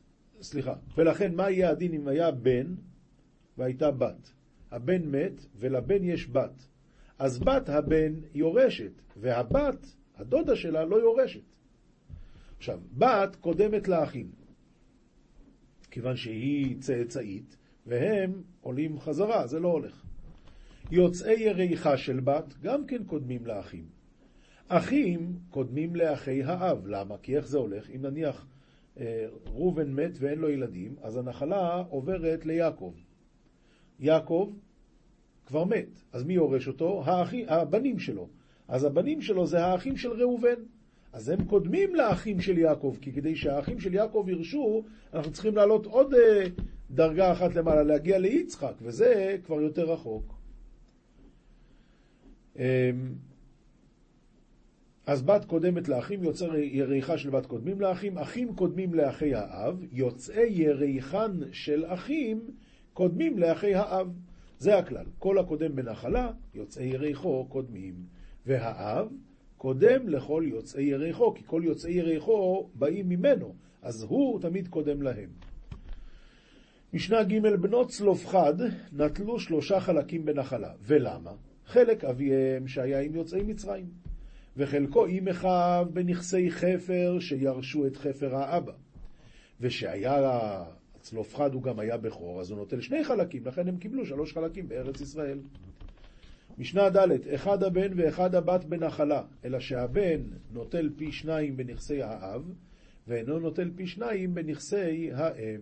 סליחה, 0.42 0.74
ולכן 0.98 1.36
מה 1.36 1.50
יהיה 1.50 1.70
הדין 1.70 1.94
אם 1.94 2.08
היה 2.08 2.32
בן 2.32 2.76
והייתה 3.58 3.92
בת? 3.92 4.32
הבן 4.72 5.02
מת 5.06 5.46
ולבן 5.56 6.04
יש 6.04 6.30
בת. 6.30 6.68
אז 7.20 7.40
בת 7.40 7.70
הבן 7.70 8.14
יורשת, 8.34 8.92
והבת, 9.18 9.96
הדודה 10.16 10.56
שלה, 10.56 10.86
לא 10.86 10.96
יורשת. 10.96 11.52
עכשיו, 12.62 12.80
בת 12.98 13.36
קודמת 13.36 13.88
לאחים, 13.88 14.32
כיוון 15.92 16.16
שהיא 16.16 16.76
צאצאית, 16.80 17.58
והם 17.86 18.42
עולים 18.62 19.00
חזרה, 19.00 19.48
זה 19.48 19.60
לא 19.60 19.68
הולך. 19.68 20.06
יוצאי 20.92 21.40
יריחה 21.40 21.98
של 21.98 22.20
בת 22.20 22.54
גם 22.62 22.86
כן 22.86 23.04
קודמים 23.04 23.46
לאחים. 23.46 23.86
אחים 24.68 25.40
קודמים 25.50 25.96
לאחי 25.96 26.44
האב. 26.44 26.88
למה? 26.88 27.18
כי 27.18 27.38
איך 27.38 27.48
זה 27.48 27.58
הולך? 27.58 27.90
אם 27.90 28.02
נניח 28.02 28.46
אה, 29.00 29.26
ראובן 29.46 29.92
מת 29.94 30.12
ואין 30.20 30.40
לו 30.40 30.50
ילדים, 30.50 30.96
אז 31.02 31.18
הנחלה 31.18 31.84
עוברת 31.90 32.46
ליעקב. 32.46 32.94
יעקב 34.00 34.54
כבר 35.46 35.64
מת, 35.64 36.02
אז 36.14 36.24
מי 36.24 36.34
יורש 36.34 36.68
אותו? 36.68 37.04
האחים, 37.06 37.46
הבנים 37.50 38.00
שלו. 38.00 38.30
אז 38.68 38.84
הבנים 38.84 39.22
שלו 39.22 39.48
זה 39.48 39.66
האחים 39.66 39.98
של 39.98 40.12
ראובן. 40.12 40.64
אז 41.14 41.30
הם 41.30 41.46
קודמים 41.46 41.96
לאחים 41.96 42.42
של 42.42 42.58
יעקב, 42.58 42.96
כי 43.02 43.12
כדי 43.12 43.36
שהאחים 43.36 43.80
של 43.80 43.94
יעקב 43.94 44.26
ירשו, 44.28 44.84
אנחנו 45.14 45.32
צריכים 45.32 45.56
לעלות 45.56 45.86
עוד 45.86 46.14
אה, 46.14 46.44
דרגה 46.92 47.32
אחת 47.32 47.56
למעלה, 47.56 47.84
להגיע 47.84 48.18
ליצחק, 48.18 48.74
וזה 48.82 49.38
כבר 49.46 49.62
יותר 49.62 49.92
רחוק. 49.92 50.34
אמ, 52.56 52.64
אז 55.06 55.22
בת 55.22 55.46
קודמת 55.46 55.88
לאחים, 55.88 56.24
יוצא 56.24 56.46
יריחה 56.56 57.18
של 57.18 57.30
בת 57.30 57.46
קודמים 57.46 57.82
לאחים, 57.82 58.18
אחים 58.18 58.56
קודמים 58.56 58.94
לאחי 58.94 59.36
האב, 59.36 59.84
יוצאי 59.92 60.48
יריחן 60.50 61.40
של 61.52 61.86
אחים 61.88 62.42
קודמים 62.94 63.40
לאחי 63.40 63.76
האב. 63.76 64.08
זה 64.58 64.78
הכלל. 64.78 65.06
כל 65.20 65.38
הקודם 65.38 65.76
בנחלה, 65.76 66.32
יוצאי 66.54 66.86
יריחו 66.86 67.46
קודמים. 67.50 67.96
והאב 68.46 69.08
קודם 69.62 70.10
לכל 70.10 70.44
יוצאי 70.48 70.84
יריחו, 70.84 71.34
כי 71.34 71.44
כל 71.46 71.62
יוצאי 71.66 71.92
יריחו 71.92 72.70
באים 72.76 73.10
ממנו, 73.10 73.54
אז 73.82 74.04
הוא 74.04 74.42
תמיד 74.42 74.68
קודם 74.68 75.02
להם. 75.02 75.30
משנה 76.94 77.24
ג' 77.24 77.56
בנות 77.62 77.90
צלופחד 77.90 78.54
נטלו 78.94 79.40
שלושה 79.40 79.80
חלקים 79.80 80.26
בנחלה. 80.26 80.74
ולמה? 80.82 81.32
חלק 81.66 82.04
אביהם 82.04 82.68
שהיה 82.68 83.02
עם 83.02 83.16
יוצאי 83.16 83.44
מצרים, 83.44 83.86
וחלקו 84.58 85.06
עם 85.06 85.28
אחיו 85.28 85.88
בנכסי 85.94 86.52
חפר 86.52 87.18
שירשו 87.20 87.88
את 87.88 87.98
חפר 87.98 88.36
האבא. 88.36 88.74
ושהיה 89.60 90.64
צלופחד 91.02 91.54
הוא 91.54 91.64
גם 91.64 91.80
היה 91.80 91.98
בכור, 91.98 92.42
אז 92.42 92.52
הוא 92.52 92.60
נוטל 92.60 92.82
שני 92.82 93.04
חלקים, 93.04 93.46
לכן 93.46 93.68
הם 93.68 93.78
קיבלו 93.78 94.06
שלוש 94.06 94.34
חלקים 94.34 94.68
בארץ 94.68 95.02
ישראל. 95.02 95.40
משנה 96.58 96.90
ד' 96.90 97.28
אחד 97.36 97.64
הבן 97.64 97.92
ואחד 97.96 98.36
הבת 98.36 98.64
בנחלה, 98.66 99.24
אלא 99.46 99.60
שהבן 99.60 100.22
נוטל 100.52 100.90
פי 100.98 101.12
שניים 101.12 101.58
בנכסי 101.58 102.04
האב, 102.04 102.54
ואינו 103.08 103.40
נוטל 103.40 103.72
פי 103.76 103.88
שניים 103.88 104.34
בנכסי 104.34 105.12
האם. 105.12 105.62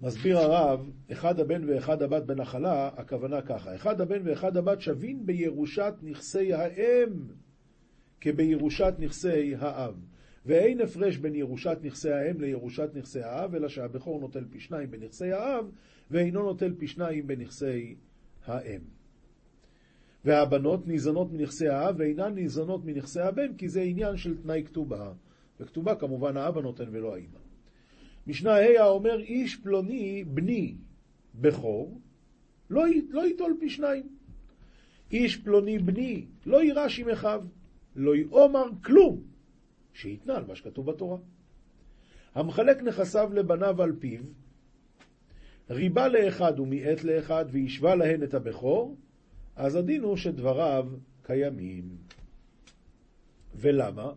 מסביר 0.00 0.38
הרב, 0.38 0.90
אחד 1.12 1.40
הבן 1.40 1.68
ואחד 1.68 2.02
הבת 2.02 2.22
בנחלה, 2.22 2.90
הכוונה 2.96 3.42
ככה, 3.42 3.74
אחד 3.74 4.00
הבן 4.00 4.20
ואחד 4.24 4.56
הבת 4.56 4.80
שווים 4.80 5.26
בירושת 5.26 5.94
נכסי 6.02 6.52
האם 6.52 7.10
כבירושת 8.20 8.94
נכסי 8.98 9.54
האב. 9.58 9.94
ואין 10.46 10.80
הפרש 10.80 11.16
בין 11.16 11.34
ירושת 11.34 11.78
נכסי 11.82 12.10
האם 12.10 12.40
לירושת 12.40 12.90
נכסי 12.94 13.20
האב, 13.20 13.54
אלא 13.54 13.68
שהבכור 13.68 14.20
נוטל 14.20 14.44
פי 14.50 14.60
שניים 14.60 14.90
בנכסי 14.90 15.32
האב, 15.32 15.70
ואינו 16.10 16.42
נוטל 16.42 16.74
פי 16.78 16.86
שניים 16.86 17.26
בנכסי 17.26 17.96
האם. 18.46 18.80
והבנות 20.24 20.86
ניזונות 20.86 21.32
מנכסי 21.32 21.68
האב 21.68 21.94
ואינן 21.98 22.34
ניזונות 22.34 22.84
מנכסי 22.84 23.20
הבן, 23.20 23.56
כי 23.56 23.68
זה 23.68 23.80
עניין 23.80 24.16
של 24.16 24.42
תנאי 24.42 24.62
כתובה. 24.66 25.12
וכתובה 25.60 25.94
כמובן 25.94 26.36
האבא 26.36 26.60
נותן 26.60 26.84
ולא 26.90 27.14
האמא. 27.14 27.38
משנה 28.26 28.50
ה' 28.56 28.80
האומר 28.80 29.20
איש 29.20 29.56
פלוני 29.56 30.24
בני 30.24 30.74
בכור, 31.34 32.00
לא, 32.70 32.82
לא 33.10 33.26
ייטול 33.26 33.56
פי 33.60 33.70
שניים. 33.70 34.08
איש 35.12 35.36
פלוני 35.36 35.78
בני 35.78 36.26
לא 36.46 36.62
יירש 36.62 37.00
עם 37.00 37.08
אחיו, 37.08 37.44
לא 37.96 38.16
יאמר 38.16 38.64
כלום, 38.84 39.22
שיתנה 39.92 40.36
על 40.36 40.44
מה 40.46 40.56
שכתוב 40.56 40.90
בתורה. 40.90 41.18
המחלק 42.34 42.82
נכסיו 42.82 43.30
לבניו 43.32 43.82
על 43.82 43.92
פיו, 43.98 44.20
ריבה 45.70 46.08
לאחד 46.08 46.60
ומיעט 46.60 47.04
לאחד, 47.04 47.44
והשווה 47.52 47.94
להן 47.94 48.22
את 48.22 48.34
הבכור, 48.34 48.96
אז 49.56 49.76
הדין 49.76 50.02
הוא 50.02 50.16
שדבריו 50.16 50.86
קיימים. 51.22 51.96
ולמה? 53.54 54.12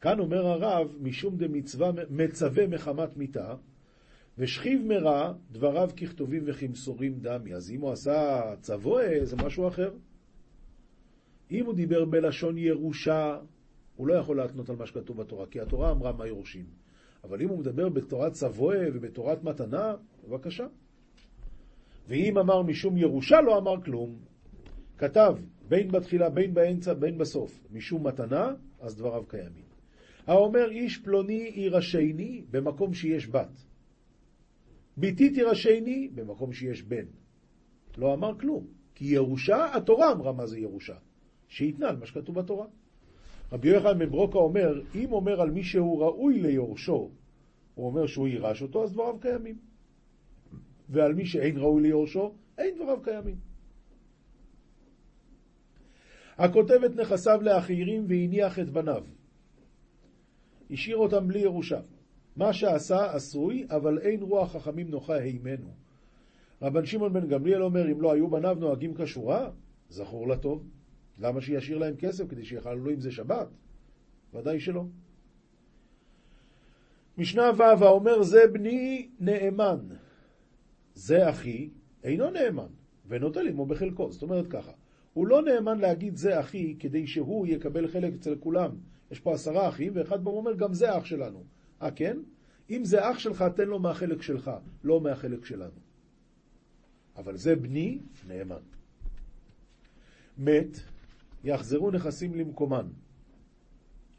כאן 0.00 0.18
אומר 0.18 0.46
הרב, 0.46 0.96
משום 1.00 1.36
דמצווה 1.36 1.90
מצווה 2.10 2.66
מחמת 2.66 3.16
מיתה, 3.16 3.54
ושכיב 4.38 4.82
מרע 4.86 5.32
דבריו 5.52 5.90
ככתובים 5.96 6.42
וכמסורים 6.46 7.18
דמי. 7.20 7.54
אז 7.54 7.70
אם 7.70 7.80
הוא 7.80 7.92
עשה 7.92 8.42
צבועה, 8.60 9.24
זה 9.24 9.36
משהו 9.36 9.68
אחר. 9.68 9.90
אם 11.50 11.66
הוא 11.66 11.74
דיבר 11.74 12.04
בלשון 12.04 12.58
ירושה, 12.58 13.38
הוא 13.96 14.06
לא 14.06 14.14
יכול 14.14 14.36
להתנות 14.36 14.70
על 14.70 14.76
מה 14.76 14.86
שכתוב 14.86 15.16
בתורה, 15.16 15.46
כי 15.46 15.60
התורה 15.60 15.90
אמרה 15.90 16.12
מה 16.12 16.26
יורשים. 16.26 16.64
אבל 17.24 17.42
אם 17.42 17.48
הוא 17.48 17.58
מדבר 17.58 17.88
בתורת 17.88 18.32
צבועה 18.32 18.78
ובתורת 18.94 19.44
מתנה, 19.44 19.94
בבקשה. 20.28 20.66
ואם 22.08 22.38
אמר 22.38 22.62
משום 22.62 22.96
ירושה, 22.96 23.40
לא 23.40 23.58
אמר 23.58 23.82
כלום. 23.82 24.16
כתב, 24.98 25.36
בין 25.68 25.88
בתחילה, 25.88 26.30
בין 26.30 26.54
באמצע, 26.54 26.94
בין 26.94 27.18
בסוף, 27.18 27.66
משום 27.72 28.06
מתנה, 28.06 28.54
אז 28.80 28.96
דבריו 28.96 29.24
קיימים. 29.28 29.64
האומר 30.26 30.70
איש 30.70 30.98
פלוני 30.98 31.52
יירשני 31.54 32.44
במקום 32.50 32.94
שיש 32.94 33.28
בת. 33.28 33.66
ביתי 34.96 35.30
תירשני 35.30 36.08
במקום 36.14 36.52
שיש 36.52 36.82
בן. 36.82 37.04
לא 37.96 38.14
אמר 38.14 38.38
כלום, 38.38 38.66
כי 38.94 39.04
ירושה, 39.04 39.76
התורה 39.76 40.12
אמרה 40.12 40.32
מה 40.32 40.46
זה 40.46 40.58
ירושה. 40.58 40.96
שיתנה 41.48 41.88
על 41.88 41.96
מה 41.96 42.06
שכתוב 42.06 42.34
בתורה. 42.34 42.66
רבי 43.52 43.68
יוחנן 43.68 43.98
בן 43.98 44.38
אומר, 44.38 44.82
אם 44.94 45.12
אומר 45.12 45.40
על 45.40 45.50
מי 45.50 45.64
שהוא 45.64 46.02
ראוי 46.02 46.40
ליורשו, 46.40 47.10
הוא 47.74 47.86
אומר 47.86 48.06
שהוא 48.06 48.28
יירש 48.28 48.62
אותו, 48.62 48.84
אז 48.84 48.92
דבריו 48.92 49.20
קיימים. 49.20 49.71
ועל 50.92 51.14
מי 51.14 51.26
שאין 51.26 51.56
ראוי 51.58 51.82
ליורשו, 51.82 52.34
אין 52.58 52.74
דבריו 52.74 53.02
קיימים. 53.02 53.36
הכותב 56.38 56.80
את 56.86 56.96
נכסיו 56.96 57.42
לאחרים 57.42 58.04
והניח 58.08 58.58
את 58.58 58.70
בניו. 58.70 59.04
השאיר 60.70 60.96
אותם 60.96 61.28
בלי 61.28 61.38
ירושה. 61.38 61.80
מה 62.36 62.52
שעשה 62.52 63.14
עשוי, 63.14 63.66
אבל 63.70 63.98
אין 63.98 64.22
רוח 64.22 64.52
חכמים 64.52 64.88
נוחה 64.88 65.14
הימנו. 65.14 65.74
רבן 66.62 66.86
שמעון 66.86 67.12
בן 67.12 67.28
גמליאל 67.28 67.62
אומר, 67.62 67.92
אם 67.92 68.00
לא 68.00 68.12
היו 68.12 68.30
בניו 68.30 68.56
נוהגים 68.60 68.94
כשורה, 68.94 69.50
זכור 69.88 70.28
לטוב. 70.28 70.68
למה 71.18 71.40
שישאיר 71.40 71.78
להם 71.78 71.96
כסף 71.96 72.28
כדי 72.28 72.44
שיחללו 72.44 72.90
עם 72.90 73.00
זה 73.00 73.10
שבת? 73.10 73.48
ודאי 74.34 74.60
שלא. 74.60 74.84
משנה 77.18 77.50
ו' 77.58 77.62
האומר 77.62 78.22
זה 78.22 78.46
בני 78.52 79.08
נאמן, 79.20 79.78
זה 80.94 81.30
אחי 81.30 81.70
אינו 82.04 82.30
נאמן, 82.30 82.68
ונוטל 83.06 83.48
עמו 83.48 83.66
בחלקו. 83.66 84.12
זאת 84.12 84.22
אומרת 84.22 84.46
ככה, 84.46 84.72
הוא 85.12 85.26
לא 85.26 85.42
נאמן 85.42 85.78
להגיד 85.78 86.16
זה 86.16 86.40
אחי 86.40 86.76
כדי 86.78 87.06
שהוא 87.06 87.46
יקבל 87.46 87.88
חלק 87.88 88.14
אצל 88.14 88.36
כולם. 88.40 88.70
יש 89.10 89.20
פה 89.20 89.34
עשרה 89.34 89.68
אחים, 89.68 89.92
ואחד 89.94 90.24
בהם 90.24 90.34
אומר 90.34 90.54
גם 90.54 90.74
זה 90.74 90.98
אח 90.98 91.04
שלנו. 91.04 91.44
אה 91.82 91.90
כן? 91.90 92.18
אם 92.70 92.84
זה 92.84 93.10
אח 93.10 93.18
שלך, 93.18 93.44
תן 93.56 93.68
לו 93.68 93.78
מהחלק 93.78 94.22
שלך, 94.22 94.50
לא 94.84 95.00
מהחלק 95.00 95.44
שלנו. 95.44 95.80
אבל 97.16 97.36
זה 97.36 97.56
בני 97.56 97.98
נאמן. 98.28 98.62
מת, 100.38 100.80
יחזרו 101.44 101.90
נכסים 101.90 102.34
למקומן. 102.34 102.88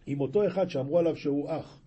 אם 0.08 0.22
אותו 0.22 0.48
אחד 0.48 0.70
שאמרו 0.70 1.00
עליו 1.00 1.16
שהוא 1.16 1.50
אח 1.50 1.82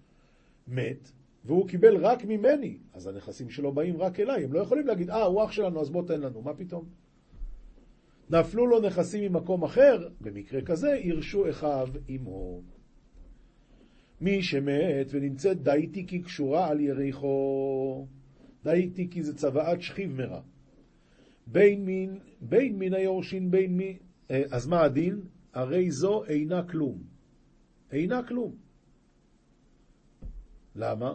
מת, 0.69 1.13
והוא 1.47 1.69
קיבל 1.69 1.97
רק 1.97 2.25
ממני, 2.25 2.79
אז 2.93 3.07
הנכסים 3.07 3.51
שלו 3.51 3.73
באים 3.73 3.97
רק 3.97 4.21
אליי, 4.21 4.45
הם 4.45 4.53
לא 4.53 4.61
יכולים 4.61 4.87
להגיד, 4.87 5.11
אה, 5.11 5.23
הוא 5.23 5.45
אח 5.45 5.53
שלנו, 5.53 5.81
אז 5.81 5.91
בוא 5.91 6.07
תן 6.07 6.21
לנו, 6.21 6.43
מה 6.43 6.55
פתאום? 6.55 6.85
נפלו 8.31 8.67
לו 8.67 8.81
נכסים 8.81 9.33
ממקום 9.33 9.65
אחר, 9.65 10.09
במקרה 10.21 10.63
כזה 10.63 10.91
ירשו 11.03 11.51
אחיו 11.51 11.89
עמו. 12.09 12.63
מי 14.21 14.43
שמת 14.43 15.07
ונמצאת 15.11 15.63
דייטיקי 15.63 16.23
קשורה 16.23 16.69
על 16.69 16.81
יריחו, 16.81 18.07
דייטיקי 18.65 19.23
זה 19.23 19.37
צוואת 19.37 19.83
שכיב 19.83 20.13
מרע. 20.13 20.41
בין 21.47 21.85
מין, 21.85 22.19
בין 22.41 22.79
מין 22.79 22.95
היורשין 22.95 23.51
בין 23.51 23.77
מי, 23.77 23.99
אה, 24.31 24.43
אז 24.51 24.67
מה 24.67 24.83
הדין? 24.83 25.21
הרי 25.53 25.91
זו 25.91 26.25
אינה 26.25 26.63
כלום. 26.63 27.03
אינה 27.93 28.23
כלום. 28.23 28.57
למה? 30.75 31.15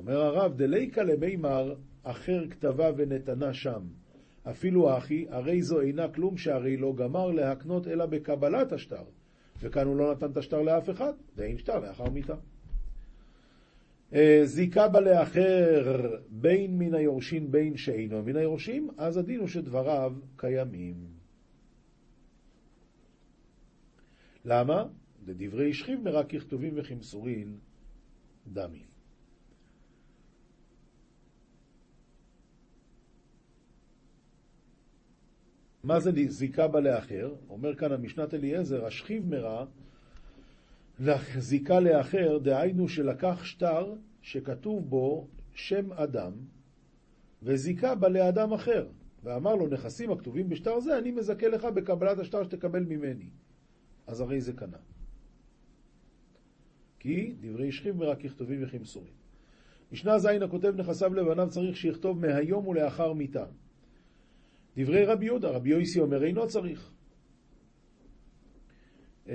אומר 0.00 0.20
הרב, 0.20 0.56
דליקה 0.56 1.02
למימר 1.02 1.74
אחר 2.02 2.48
כתבה 2.50 2.90
ונתנה 2.96 3.52
שם. 3.52 3.82
אפילו 4.50 4.98
אחי, 4.98 5.26
הרי 5.28 5.62
זו 5.62 5.80
אינה 5.80 6.08
כלום 6.08 6.36
שהרי 6.36 6.76
לא 6.76 6.94
גמר 6.96 7.30
להקנות 7.30 7.88
אלא 7.88 8.06
בקבלת 8.06 8.72
השטר. 8.72 9.04
וכאן 9.60 9.86
הוא 9.86 9.96
לא 9.96 10.12
נתן 10.12 10.30
את 10.30 10.36
השטר 10.36 10.62
לאף 10.62 10.90
אחד, 10.90 11.12
ואין 11.36 11.58
שטר 11.58 11.78
לאחר 11.78 12.10
מיתה. 12.10 12.34
אה, 14.14 14.40
זיקה 14.44 14.88
בה 14.88 15.00
לאחר 15.00 16.16
בין 16.28 16.78
מן 16.78 16.94
היורשים 16.94 17.50
בין 17.50 17.76
שאינו 17.76 18.22
מן 18.22 18.36
היורשים, 18.36 18.88
אז 18.98 19.16
הדין 19.16 19.40
הוא 19.40 19.48
שדבריו 19.48 20.12
קיימים. 20.36 20.96
למה? 24.44 24.84
לדברי 25.26 25.74
שכיב 25.74 26.00
מרק 26.00 26.34
ככתובים 26.34 26.74
וכמסורין 26.76 27.58
דמי. 28.46 28.89
מה 35.84 36.00
זה 36.00 36.10
זיקה 36.28 36.68
בה 36.68 36.80
לאחר? 36.80 37.34
אומר 37.48 37.74
כאן 37.74 37.92
המשנת 37.92 38.34
אליעזר, 38.34 38.86
השכיב 38.86 39.28
מרע, 39.28 39.64
זיקה 41.38 41.80
לאחר, 41.80 42.38
דהיינו 42.38 42.88
שלקח 42.88 43.44
שטר 43.44 43.94
שכתוב 44.22 44.90
בו 44.90 45.28
שם 45.54 45.92
אדם, 45.92 46.32
וזיקה 47.42 47.94
בה 47.94 48.08
לאדם 48.08 48.52
אחר, 48.52 48.88
ואמר 49.22 49.54
לו, 49.54 49.68
נכסים 49.68 50.10
הכתובים 50.10 50.48
בשטר 50.48 50.80
זה, 50.80 50.98
אני 50.98 51.10
מזכה 51.10 51.48
לך 51.48 51.64
בקבלת 51.64 52.18
השטר 52.18 52.44
שתקבל 52.44 52.84
ממני. 52.84 53.30
אז 54.06 54.20
הרי 54.20 54.40
זה 54.40 54.52
קנה. 54.52 54.76
כי 56.98 57.34
דברי 57.40 57.72
שכיב 57.72 57.96
מרע 57.96 58.16
ככתובים 58.16 58.64
וכמסורים. 58.64 59.12
משנה 59.92 60.18
ז' 60.18 60.26
הכותב 60.26 60.74
נכסיו 60.76 61.14
לבניו 61.14 61.48
צריך 61.50 61.76
שיכתוב 61.76 62.26
מהיום 62.26 62.68
ולאחר 62.68 63.12
מיתה. 63.12 63.46
דברי 64.76 65.04
רבי 65.04 65.24
יהודה, 65.24 65.48
רבי 65.48 65.70
יויסי 65.70 66.00
אומר 66.00 66.24
אינו 66.24 66.46
צריך. 66.46 66.92
אמ, 69.28 69.34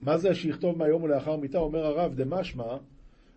מה 0.00 0.18
זה 0.18 0.34
שיכתוב 0.34 0.78
מהיום 0.78 1.02
ולאחר 1.02 1.36
מיתה? 1.36 1.58
אומר 1.58 1.86
הרב, 1.86 2.14
דמשמע, 2.14 2.76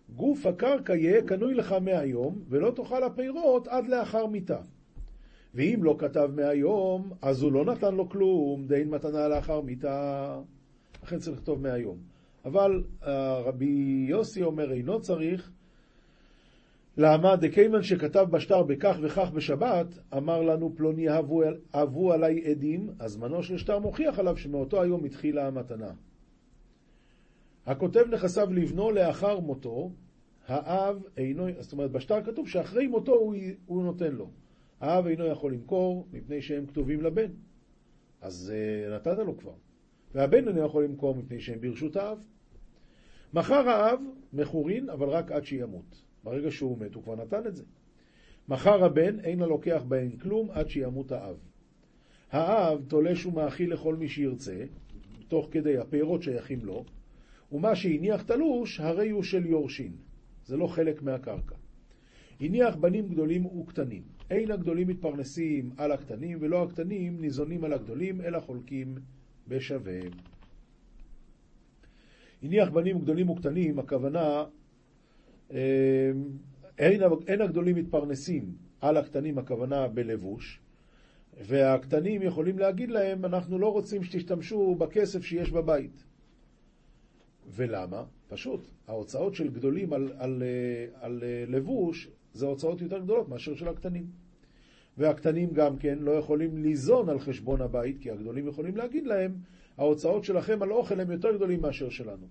גוף 0.08 0.46
הקרקע 0.46 0.96
יהיה 0.96 1.22
קנוי 1.22 1.54
לך 1.54 1.72
מהיום, 1.72 2.42
ולא 2.48 2.70
תאכל 2.70 3.02
הפירות 3.04 3.68
עד 3.68 3.88
לאחר 3.88 4.26
מיתה. 4.26 4.60
ואם 5.54 5.80
לא 5.82 5.96
כתב 5.98 6.30
מהיום, 6.34 7.12
אז 7.22 7.42
הוא 7.42 7.52
לא 7.52 7.64
נתן 7.64 7.94
לו 7.94 8.08
כלום, 8.08 8.66
דין 8.66 8.88
מתנה 8.90 9.28
לאחר 9.28 9.60
מיתה. 9.60 10.40
לכן 11.02 11.18
צריך 11.18 11.36
לכתוב 11.36 11.60
מהיום. 11.60 11.98
אבל 12.44 12.82
uh, 13.02 13.06
רבי 13.44 14.06
יוסי 14.08 14.42
אומר, 14.42 14.72
אינו 14.72 15.00
צריך, 15.00 15.50
למה? 16.96 17.36
דכיוון 17.36 17.82
שכתב 17.82 18.26
בשטר 18.30 18.62
בכך 18.62 18.96
וכך 19.02 19.30
בשבת, 19.30 19.86
אמר 20.16 20.42
לנו 20.42 20.72
פלוני 20.76 21.08
אהבו, 21.74 22.12
עליי 22.12 22.44
עדים, 22.44 22.90
אז 22.98 23.12
זמנו 23.12 23.42
של 23.42 23.58
שטר 23.58 23.78
מוכיח 23.78 24.18
עליו 24.18 24.36
שמאותו 24.36 24.82
היום 24.82 25.04
התחילה 25.04 25.46
המתנה. 25.46 25.92
הכותב 27.66 28.04
נכסיו 28.10 28.52
לבנו 28.52 28.90
לאחר 28.90 29.40
מותו, 29.40 29.90
האב 30.46 31.02
אינו, 31.16 31.46
זאת 31.60 31.72
אומרת 31.72 31.90
בשטר 31.90 32.24
כתוב 32.24 32.48
שאחרי 32.48 32.86
מותו 32.86 33.12
הוא, 33.12 33.34
הוא 33.66 33.84
נותן 33.84 34.12
לו. 34.12 34.30
האב 34.80 35.06
אינו 35.06 35.26
יכול 35.26 35.52
למכור 35.52 36.08
מפני 36.12 36.42
שהם 36.42 36.66
כתובים 36.66 37.00
לבן. 37.00 37.30
אז 38.20 38.52
uh, 38.54 38.94
נתת 38.94 39.18
לו 39.18 39.38
כבר. 39.38 39.54
והבן 40.14 40.48
אינו 40.48 40.66
יכול 40.66 40.84
למכור 40.84 41.14
מפני 41.14 41.40
שהם 41.40 41.60
ברשות 41.60 41.96
האב. 41.96 42.18
מכר 43.34 43.68
האב 43.68 44.00
מכורין, 44.32 44.90
אבל 44.90 45.08
רק 45.08 45.32
עד 45.32 45.44
שימות. 45.44 46.03
ברגע 46.24 46.50
שהוא 46.50 46.78
מת, 46.78 46.94
הוא 46.94 47.02
כבר 47.02 47.14
נתן 47.16 47.46
את 47.46 47.56
זה. 47.56 47.64
מחר 48.48 48.84
הבן, 48.84 49.20
אין 49.20 49.42
הלוקח 49.42 49.82
בהן 49.88 50.10
כלום 50.10 50.50
עד 50.50 50.68
שימות 50.68 51.12
האב. 51.12 51.36
האב 52.32 52.84
תולש 52.88 53.26
ומאכיל 53.26 53.72
לכל 53.72 53.96
מי 53.96 54.08
שירצה, 54.08 54.64
תוך 55.28 55.48
כדי 55.50 55.78
הפירות 55.78 56.22
שייכים 56.22 56.64
לו, 56.64 56.84
ומה 57.52 57.76
שהניח 57.76 58.22
תלוש, 58.22 58.80
הרי 58.80 59.10
הוא 59.10 59.22
של 59.22 59.46
יורשין. 59.46 59.92
זה 60.46 60.56
לא 60.56 60.66
חלק 60.66 61.02
מהקרקע. 61.02 61.54
הניח 62.40 62.76
בנים 62.76 63.08
גדולים 63.08 63.46
וקטנים. 63.46 64.02
אין 64.30 64.50
הגדולים 64.50 64.88
מתפרנסים 64.88 65.70
על 65.76 65.92
הקטנים, 65.92 66.38
ולא 66.40 66.62
הקטנים 66.62 67.20
ניזונים 67.20 67.64
על 67.64 67.72
הגדולים, 67.72 68.20
אלא 68.20 68.40
חולקים 68.40 68.94
בשווה. 69.48 70.00
הניח 72.42 72.70
בנים 72.70 72.98
גדולים 72.98 73.30
וקטנים, 73.30 73.78
הכוונה 73.78 74.44
אין, 76.78 77.02
אין 77.26 77.40
הגדולים 77.40 77.76
מתפרנסים 77.76 78.54
על 78.80 78.96
הקטנים, 78.96 79.38
הכוונה 79.38 79.88
בלבוש, 79.88 80.60
והקטנים 81.40 82.22
יכולים 82.22 82.58
להגיד 82.58 82.90
להם, 82.90 83.24
אנחנו 83.24 83.58
לא 83.58 83.72
רוצים 83.72 84.04
שתשתמשו 84.04 84.74
בכסף 84.74 85.24
שיש 85.24 85.50
בבית. 85.50 86.04
ולמה? 87.50 88.04
פשוט, 88.28 88.68
ההוצאות 88.86 89.34
של 89.34 89.48
גדולים 89.50 89.92
על, 89.92 90.02
על, 90.02 90.12
על, 90.18 90.42
על 91.00 91.22
לבוש 91.48 92.08
זה 92.32 92.46
הוצאות 92.46 92.80
יותר 92.80 92.98
גדולות 92.98 93.28
מאשר 93.28 93.54
של 93.54 93.68
הקטנים. 93.68 94.06
והקטנים 94.98 95.50
גם 95.52 95.76
כן 95.78 95.98
לא 95.98 96.10
יכולים 96.10 96.62
ליזון 96.62 97.08
על 97.08 97.18
חשבון 97.18 97.60
הבית, 97.60 97.96
כי 98.00 98.10
הגדולים 98.10 98.48
יכולים 98.48 98.76
להגיד 98.76 99.06
להם, 99.06 99.34
ההוצאות 99.78 100.24
שלכם 100.24 100.62
על 100.62 100.72
אוכל 100.72 101.00
הם 101.00 101.10
יותר 101.10 101.36
גדולים 101.36 101.60
מאשר 101.60 101.90
שלנו. 101.90 102.26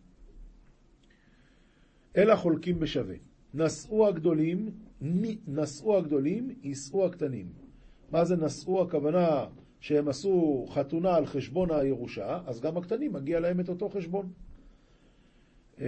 אלא 2.18 2.36
חולקים 2.36 2.80
בשווה. 2.80 3.16
נשאו 3.54 4.08
הגדולים, 4.08 4.70
נשאו 5.48 5.98
הגדולים, 5.98 6.56
יישאו 6.64 7.06
הקטנים. 7.06 7.48
מה 8.12 8.26
זה 8.26 8.36
נשאו? 8.36 8.82
הכוונה 8.82 9.46
שהם 9.80 10.08
עשו 10.08 10.66
חתונה 10.70 11.16
על 11.16 11.26
חשבון 11.26 11.72
הירושה, 11.72 12.40
אז 12.46 12.62
גם 12.62 12.78
הקטנים 12.78 13.14
מגיע 13.14 13.40
להם 13.40 13.60
את 13.60 13.70
אותו 13.70 13.90
חשבון. 13.90 14.32
אמ, 15.80 15.86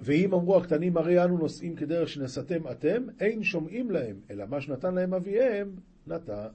ואם 0.00 0.34
אמרו 0.34 0.56
הקטנים 0.56 0.96
הרי 0.96 1.24
אנו 1.24 1.38
נושאים 1.38 1.76
כדרך 1.76 2.08
שנשאתם 2.08 2.68
אתם, 2.70 3.02
אין 3.20 3.42
שומעים 3.42 3.90
להם, 3.90 4.16
אלא 4.30 4.44
מה 4.46 4.60
שנתן 4.60 4.94
להם 4.94 5.14
אביהם, 5.14 5.76
נתן. 6.06 6.46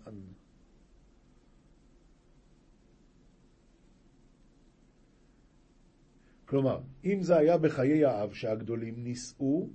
כלומר, 6.47 6.79
אם 7.05 7.21
זה 7.21 7.37
היה 7.37 7.57
בחיי 7.57 8.05
האב 8.05 8.33
שהגדולים 8.33 8.93
נישאו, 8.97 9.67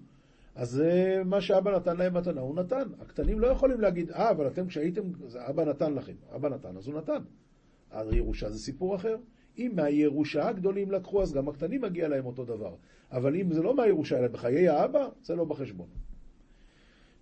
אז 0.55 0.71
זה 0.71 1.23
מה 1.25 1.41
שאבא 1.41 1.77
נתן 1.77 1.97
להם 1.97 2.17
מתנה, 2.17 2.41
הוא 2.41 2.57
נתן. 2.57 2.89
הקטנים 3.01 3.41
לא 3.41 3.47
יכולים 3.47 3.81
להגיד, 3.81 4.11
אה, 4.11 4.31
אבל 4.31 4.47
אתם 4.47 4.67
כשהייתם, 4.67 5.03
אבא 5.37 5.65
נתן 5.65 5.95
לכם. 5.95 6.13
אבא 6.35 6.49
נתן, 6.49 6.77
אז 6.77 6.87
הוא 6.87 6.95
נתן. 6.95 7.23
הירושה 7.91 8.51
זה 8.51 8.59
סיפור 8.59 8.97
אחר. 8.97 9.17
אם 9.59 9.73
מהירושה 9.75 10.49
הגדולים 10.49 10.91
לקחו, 10.91 11.23
אז 11.23 11.33
גם 11.33 11.49
הקטנים 11.49 11.81
מגיע 11.81 12.09
להם 12.09 12.27
אותו 12.27 12.45
דבר. 12.45 12.75
אבל 13.13 13.37
אם 13.37 13.53
זה 13.53 13.63
לא 13.63 13.77
מהירושה, 13.77 14.19
אלא 14.19 14.29
בחיי 14.29 14.69
האבא, 14.69 15.09
זה 15.23 15.35
לא 15.35 15.45
בחשבון. 15.45 15.89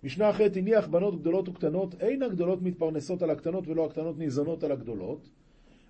משנה 0.03 0.29
אחרת, 0.29 0.57
הניח 0.57 0.87
בנות 0.87 1.19
גדולות 1.19 1.49
וקטנות, 1.49 1.95
אין 1.99 2.23
הגדולות 2.23 2.61
מתפרנסות 2.61 3.21
על 3.21 3.29
הקטנות 3.29 3.67
ולא 3.67 3.85
הקטנות 3.85 4.17
ניזונות 4.17 4.63
על 4.63 4.71
הגדולות. 4.71 5.29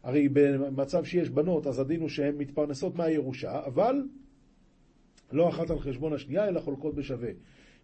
הרי 0.04 0.30
במצב 0.30 1.04
שיש 1.04 1.30
בנות, 1.30 1.68
אז 1.68 1.80
הדין 1.80 2.02
הוא 2.02 2.10
שהן 2.10 2.38
מתפרנסות 2.38 2.96
מהירושה, 2.96 3.60
אבל 3.66 3.96
לא 5.32 5.50
אחת 5.50 5.70
על 5.70 5.80
חשבון 5.80 6.14
השנייה, 6.14 6.48
אלא 6.48 6.60
חולקות 6.60 6.96
בשווה. 6.96 7.30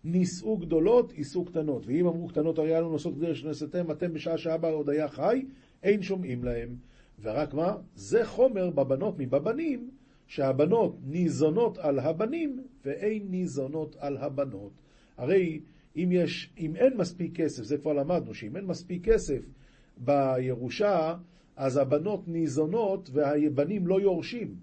נישאו 0.03 0.57
גדולות, 0.57 1.13
יישאו 1.13 1.45
קטנות. 1.45 1.83
ואם 1.85 2.07
אמרו 2.07 2.27
קטנות, 2.27 2.59
הרי 2.59 2.79
אנו 2.79 2.89
נושאות 2.89 3.17
גדיר 3.17 3.33
שנשאתם, 3.33 3.91
אתם 3.91 4.13
בשעה 4.13 4.37
שאבא 4.37 4.69
עוד 4.69 4.89
היה 4.89 5.07
חי, 5.07 5.45
אין 5.83 6.01
שומעים 6.01 6.43
להם. 6.43 6.75
ורק 7.21 7.53
מה? 7.53 7.75
זה 7.95 8.25
חומר 8.25 8.69
בבנות 8.69 9.15
מבבנים, 9.17 9.89
שהבנות 10.27 10.97
ניזונות 11.03 11.77
על 11.77 11.99
הבנים, 11.99 12.63
ואין 12.85 13.27
ניזונות 13.29 13.95
על 13.99 14.17
הבנות. 14.17 14.71
הרי 15.17 15.59
אם, 15.95 16.09
יש, 16.11 16.53
אם 16.57 16.75
אין 16.75 16.97
מספיק 16.97 17.35
כסף, 17.35 17.63
זה 17.63 17.77
כבר 17.77 17.93
למדנו, 17.93 18.33
שאם 18.33 18.55
אין 18.55 18.65
מספיק 18.65 19.09
כסף 19.09 19.49
בירושה, 19.97 21.15
אז 21.57 21.77
הבנות 21.77 22.27
ניזונות 22.27 23.09
והבנים 23.13 23.87
לא 23.87 24.01
יורשים. 24.01 24.55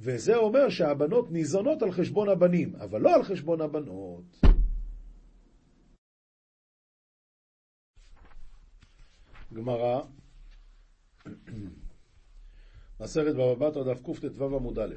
וזה 0.00 0.36
אומר 0.36 0.68
שהבנות 0.68 1.30
ניזונות 1.30 1.82
על 1.82 1.92
חשבון 1.92 2.28
הבנים, 2.28 2.76
אבל 2.76 3.00
לא 3.00 3.14
על 3.14 3.22
חשבון 3.22 3.60
הבנות. 3.60 4.40
גמרא, 9.54 10.00
מסכת 13.00 13.34
בבא 13.34 13.68
בתרא 13.68 13.94
דף 13.94 14.00
קט"ו 14.02 14.56
עמוד 14.56 14.78
א', 14.78 14.94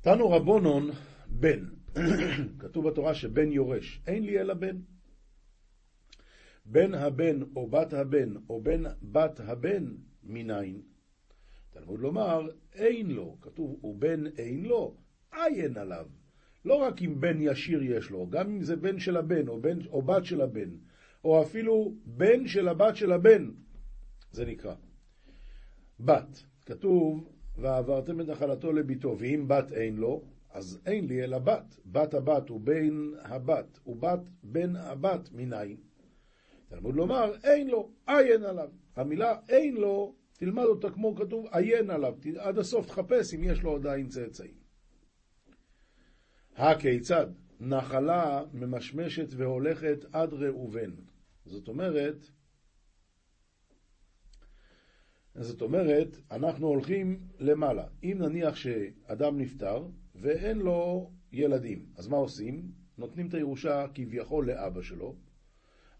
תנו 0.00 0.30
רבונון 0.30 0.90
בן, 1.26 1.64
כתוב 2.60 2.88
בתורה 2.88 3.14
שבן 3.14 3.52
יורש, 3.52 4.02
אין 4.06 4.24
לי 4.24 4.40
אלא 4.40 4.54
בן. 4.54 4.91
בן 6.64 6.94
הבן 6.94 7.42
או 7.56 7.66
בת 7.66 7.92
הבן 7.92 8.34
או 8.48 8.60
בן 8.62 8.82
בת 9.02 9.40
הבן 9.40 9.94
מניין? 10.24 10.82
תלמוד 11.70 12.00
לומר, 12.00 12.48
אין 12.74 13.10
לו, 13.10 13.36
כתוב, 13.40 13.84
ובן 13.84 14.26
אין 14.26 14.64
לו, 14.64 14.96
עין 15.32 15.76
עליו. 15.76 16.06
לא 16.64 16.74
רק 16.74 17.02
אם 17.02 17.20
בן 17.20 17.36
ישיר 17.40 17.82
יש 17.82 18.10
לו, 18.10 18.26
גם 18.30 18.50
אם 18.50 18.62
זה 18.62 18.76
בן 18.76 18.98
של 18.98 19.16
הבן 19.16 19.48
או, 19.48 19.60
בן, 19.60 19.78
או 19.86 20.02
בת 20.02 20.24
של 20.24 20.40
הבן, 20.40 20.70
או 21.24 21.42
אפילו 21.42 21.94
בן 22.04 22.46
של 22.46 22.68
הבת 22.68 22.96
של 22.96 23.12
הבן, 23.12 23.50
זה 24.32 24.44
נקרא. 24.44 24.74
בת, 26.00 26.44
כתוב, 26.66 27.28
ועברתם 27.58 28.20
את 28.20 28.26
נחלתו 28.26 28.72
לביתו, 28.72 29.16
ואם 29.18 29.44
בת 29.48 29.72
אין 29.72 29.96
לו, 29.96 30.24
אז 30.50 30.80
אין 30.86 31.06
לי 31.06 31.24
אלא 31.24 31.38
בת. 31.38 31.76
בת 31.86 32.14
הבת 32.14 32.48
הוא 32.48 32.60
בן 32.60 33.10
הבת, 33.22 33.78
ובת 33.86 34.20
בן 34.42 34.76
הבת 34.76 35.28
מניין. 35.32 35.76
תלמוד 36.72 36.94
לומר, 36.94 37.34
אין 37.44 37.68
לו, 37.68 37.90
עין 38.06 38.44
עליו. 38.44 38.70
המילה 38.96 39.36
אין 39.48 39.74
לו, 39.74 40.14
תלמד 40.32 40.64
אותה 40.64 40.90
כמו 40.90 41.16
כתוב, 41.16 41.46
עיין 41.52 41.90
עליו, 41.90 42.14
עד 42.38 42.58
הסוף 42.58 42.86
תחפש 42.86 43.34
אם 43.34 43.44
יש 43.44 43.62
לו 43.62 43.76
עדיין 43.76 44.08
צאצאים. 44.08 44.54
הכיצד? 46.56 47.26
נחלה 47.60 48.44
ממשמשת 48.52 49.26
והולכת 49.36 50.04
עד 50.12 50.32
ראובן. 50.32 50.90
זאת 51.44 51.68
אומרת, 51.68 52.16
זאת 55.34 55.62
אומרת, 55.62 56.16
אנחנו 56.30 56.66
הולכים 56.66 57.20
למעלה. 57.38 57.86
אם 58.02 58.16
נניח 58.20 58.56
שאדם 58.56 59.38
נפטר 59.38 59.86
ואין 60.14 60.58
לו 60.58 61.10
ילדים, 61.32 61.86
אז 61.96 62.08
מה 62.08 62.16
עושים? 62.16 62.72
נותנים 62.98 63.28
את 63.28 63.34
הירושה 63.34 63.86
כביכול 63.94 64.46
לאבא 64.46 64.82
שלו. 64.82 65.16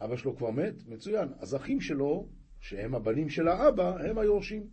אבא 0.04 0.16
שלו 0.16 0.36
כבר 0.36 0.50
מת? 0.50 0.74
מצוין. 0.86 1.28
אז 1.38 1.56
אחים 1.56 1.80
שלו, 1.80 2.28
שהם 2.60 2.94
הבנים 2.94 3.28
של 3.28 3.48
האבא, 3.48 3.96
הם 3.98 4.18
היורשים. 4.18 4.66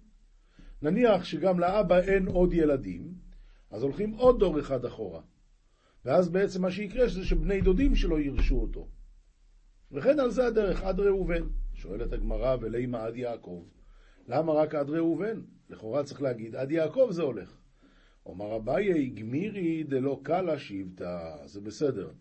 נניח 0.81 1.23
שגם 1.23 1.59
לאבא 1.59 1.99
אין 1.99 2.27
עוד 2.27 2.53
ילדים, 2.53 3.13
אז 3.71 3.83
הולכים 3.83 4.11
עוד 4.11 4.39
דור 4.39 4.59
אחד 4.59 4.85
אחורה. 4.85 5.21
ואז 6.05 6.29
בעצם 6.29 6.61
מה 6.61 6.71
שיקרה 6.71 7.07
זה 7.07 7.25
שבני 7.25 7.61
דודים 7.61 7.95
שלו 7.95 8.19
ירשו 8.19 8.55
אותו. 8.55 8.87
וכן 9.91 10.19
על 10.19 10.31
זה 10.31 10.47
הדרך 10.47 10.83
עד 10.83 10.99
ראובן. 10.99 11.43
שואלת 11.73 12.13
הגמרא 12.13 12.55
ולימה 12.61 13.03
עד 13.03 13.15
יעקב. 13.15 13.63
למה 14.27 14.53
רק 14.53 14.75
עד 14.75 14.89
ראובן? 14.89 15.41
לכאורה 15.69 16.03
צריך 16.03 16.21
להגיד 16.21 16.55
עד 16.55 16.71
יעקב 16.71 17.07
זה 17.11 17.21
הולך. 17.21 17.57
אומר 18.25 18.55
אביי 18.55 19.09
גמירי 19.09 19.83
דלא 19.83 20.19
קלה 20.23 20.59
שיבטה, 20.59 21.37
זה 21.45 21.61
בסדר. 21.61 22.11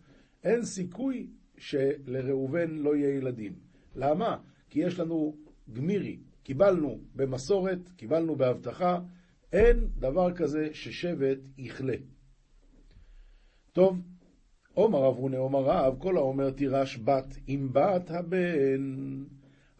אין 0.43 0.65
סיכוי 0.65 1.27
שלראובן 1.59 2.71
לא 2.71 2.95
יהיה 2.95 3.15
ילדים. 3.15 3.53
למה? 3.95 4.37
כי 4.69 4.79
יש 4.79 4.99
לנו 4.99 5.35
גמירי, 5.73 6.17
קיבלנו 6.43 6.99
במסורת, 7.15 7.89
קיבלנו 7.95 8.35
בהבטחה, 8.35 8.99
אין 9.53 9.87
דבר 9.97 10.33
כזה 10.33 10.69
ששבט 10.73 11.37
יכלה. 11.57 11.95
טוב, 13.73 14.01
עומר 14.73 15.07
אברונה 15.07 15.37
עומר 15.37 15.59
רב, 15.59 15.95
כל 15.99 16.17
האומר 16.17 16.51
תירש 16.51 16.97
בת 16.97 17.37
עם 17.47 17.73
בת 17.73 18.11
הבן. 18.11 19.23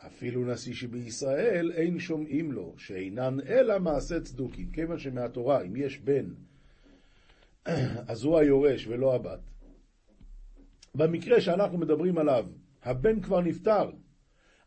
אפילו 0.06 0.46
נשיא 0.46 0.74
שבישראל 0.74 1.72
אין 1.72 2.00
שומעים 2.00 2.52
לו, 2.52 2.74
שאינן 2.78 3.38
אלא 3.48 3.80
מעשה 3.80 4.20
צדוקים. 4.20 4.72
כיוון 4.72 5.00
שמהתורה, 5.00 5.62
אם 5.62 5.76
יש 5.76 6.00
בן, 6.00 6.26
אז 8.12 8.24
הוא 8.24 8.38
היורש 8.38 8.88
ולא 8.88 9.16
הבת. 9.16 9.49
במקרה 10.96 11.42
שאנחנו 11.42 11.78
מדברים 11.78 12.18
עליו, 12.18 12.46
הבן 12.84 13.22
כבר 13.22 13.42
נפטר, 13.42 13.92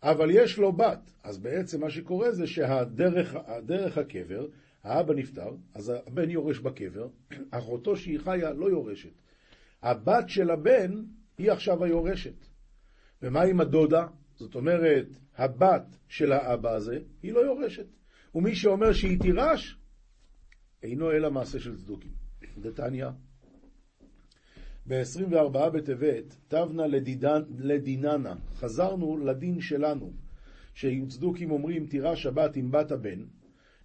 אבל 0.02 0.30
יש 0.30 0.58
לו 0.58 0.72
בת, 0.72 1.12
אז 1.22 1.38
בעצם 1.38 1.80
מה 1.80 1.90
שקורה 1.90 2.32
זה 2.32 2.46
שהדרך 2.46 3.98
הקבר, 3.98 4.46
האבא 4.82 5.14
נפטר, 5.14 5.50
אז 5.74 5.92
הבן 6.06 6.30
יורש 6.30 6.58
בקבר, 6.58 7.08
אחותו 7.50 7.96
שהיא 7.96 8.18
חיה 8.20 8.52
לא 8.52 8.70
יורשת. 8.70 9.12
הבת 9.82 10.28
של 10.28 10.50
הבן 10.50 11.04
היא 11.38 11.52
עכשיו 11.52 11.84
היורשת. 11.84 12.34
ומה 13.22 13.42
עם 13.42 13.60
הדודה? 13.60 14.06
זאת 14.36 14.54
אומרת, 14.54 15.06
הבת 15.36 15.96
של 16.08 16.32
האבא 16.32 16.70
הזה, 16.70 16.98
היא 17.22 17.32
לא 17.32 17.40
יורשת. 17.40 17.86
ומי 18.34 18.54
שאומר 18.54 18.92
שהיא 18.92 19.20
תירש, 19.20 19.78
אינו 20.82 21.12
אלא 21.12 21.30
מעשה 21.30 21.60
של 21.60 21.76
צדוקים. 21.76 22.12
דתניא, 22.58 23.06
ב-24 24.86 25.68
בטבת, 25.70 26.36
תבנה 26.48 26.86
לדיננה, 27.58 28.34
חזרנו 28.54 29.18
לדין 29.18 29.60
שלנו, 29.60 30.12
שיוצדוקים 30.74 31.50
אומרים 31.50 31.86
תירש 31.86 32.26
הבת 32.26 32.56
עם 32.56 32.70
בת 32.70 32.92
הבן, 32.92 33.24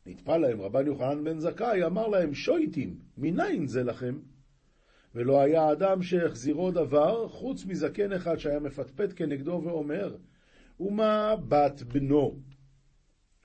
נטפל 0.06 0.38
להם 0.38 0.62
רבן 0.62 0.88
יוחנן 0.88 1.24
בן 1.24 1.40
זכאי, 1.40 1.86
אמר 1.86 2.08
להם 2.08 2.34
שויטים, 2.34 2.96
מניין 3.18 3.68
זה 3.68 3.84
לכם? 3.84 4.20
ולא 5.16 5.42
היה 5.42 5.72
אדם 5.72 6.02
שהחזירו 6.02 6.72
דבר, 6.72 7.28
חוץ 7.28 7.66
מזקן 7.66 8.14
אחד 8.14 8.38
שהיה 8.38 8.60
מפטפט 8.60 9.14
כנגדו 9.16 9.62
ואומר, 9.64 10.16
ומה 10.80 11.36
בת 11.48 11.84
בנו? 11.84 12.36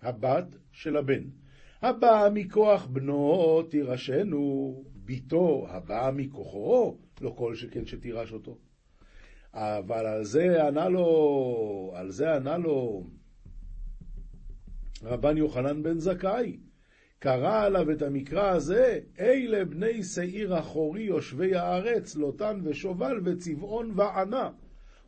הבת 0.03 0.57
של 0.73 0.97
הבן. 0.97 1.23
הבאה 1.83 2.31
מכוח 2.31 2.87
בנו 2.87 3.63
תירשנו, 3.63 4.85
ביתו 4.95 5.67
הבאה 5.69 6.11
מכוחו, 6.11 6.99
לא 7.23 7.35
כל 7.37 7.55
שכן 7.55 7.87
שתירש 7.87 8.33
אותו. 8.33 8.59
אבל 9.55 10.07
על 10.07 10.25
זה 10.25 10.67
ענה 10.67 10.89
לו, 10.89 11.93
על 11.97 12.11
זה 12.11 12.35
ענה 12.35 12.59
לו 12.59 13.07
רבן 15.03 15.37
יוחנן 15.37 15.83
בן 15.83 15.99
זכאי. 15.99 16.59
קרא 17.19 17.65
עליו 17.65 17.91
את 17.91 18.03
המקרא 18.03 18.51
הזה, 18.51 19.01
אלה 19.21 19.65
בני 19.65 20.03
שעיר 20.03 20.59
אחורי 20.59 21.03
יושבי 21.03 21.55
הארץ, 21.55 22.17
לוטן 22.17 22.61
ושובל 22.65 23.21
וצבעון 23.25 23.93
וענה. 23.97 24.51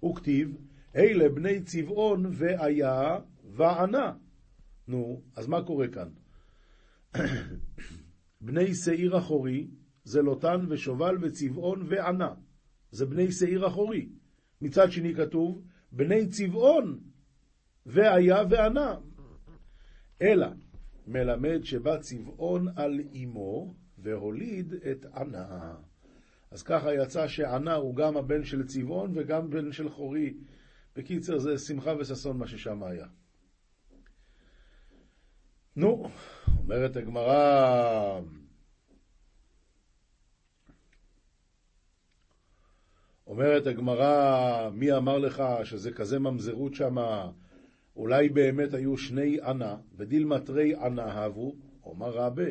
וכתיב, 0.05 0.57
אלה 0.97 1.29
בני 1.29 1.63
צבעון 1.63 2.27
והיה 2.31 3.19
וענה. 3.45 4.13
נו, 4.89 5.23
אז 5.37 5.47
מה 5.47 5.63
קורה 5.63 5.89
כאן? 5.89 6.09
בני 8.41 8.75
שעיר 8.75 9.19
אחורי 9.19 9.69
זה 10.05 10.23
לוטן 10.23 10.67
ושובל 10.69 11.17
וצבעון 11.21 11.87
וענה. 11.89 12.35
זה 12.91 13.07
בני 13.07 13.33
שעיר 13.33 13.67
אחורי. 13.67 14.09
מצד 14.61 14.91
שני 14.91 15.15
כתוב, 15.15 15.63
בני 15.93 16.27
צבעון 16.29 17.01
והיה 17.87 18.43
וענה. 18.51 18.95
אלא 20.23 20.47
מלמד 21.07 21.65
שבא 21.65 21.99
צבעון 21.99 22.69
על 22.77 23.01
אמו 23.15 23.75
והוליד 23.99 24.73
את 24.73 25.07
ענה. 25.15 25.75
אז 26.51 26.63
ככה 26.63 26.95
יצא 26.95 27.29
שענה 27.29 27.75
הוא 27.75 27.97
גם 27.97 28.17
הבן 28.17 28.45
של 28.45 28.67
צבעון 28.67 29.13
וגם 29.19 29.51
בן 29.51 29.73
של 29.73 29.89
חורי. 29.89 30.35
בקיצר, 30.97 31.39
זה 31.39 31.59
שמחה 31.59 31.93
וששון 31.99 32.39
מה 32.39 32.47
ששם 32.47 32.83
היה. 32.83 33.07
נו, 35.77 36.09
אומרת 36.59 36.97
הגמרא, 36.97 38.21
אומרת 43.35 43.67
הגמרא, 43.67 44.71
מי 44.75 44.93
אמר 44.93 45.19
לך 45.19 45.43
שזה 45.65 45.91
כזה 45.93 46.19
ממזרות 46.19 46.75
שמה? 46.75 47.31
אולי 47.97 48.29
באמת 48.29 48.75
היו 48.75 48.97
שני 48.97 49.39
ענה, 49.41 49.77
ודילמטרי 49.97 50.75
ענה 50.75 51.13
הבו, 51.13 51.55
אומר 51.85 52.11
רבה, 52.11 52.51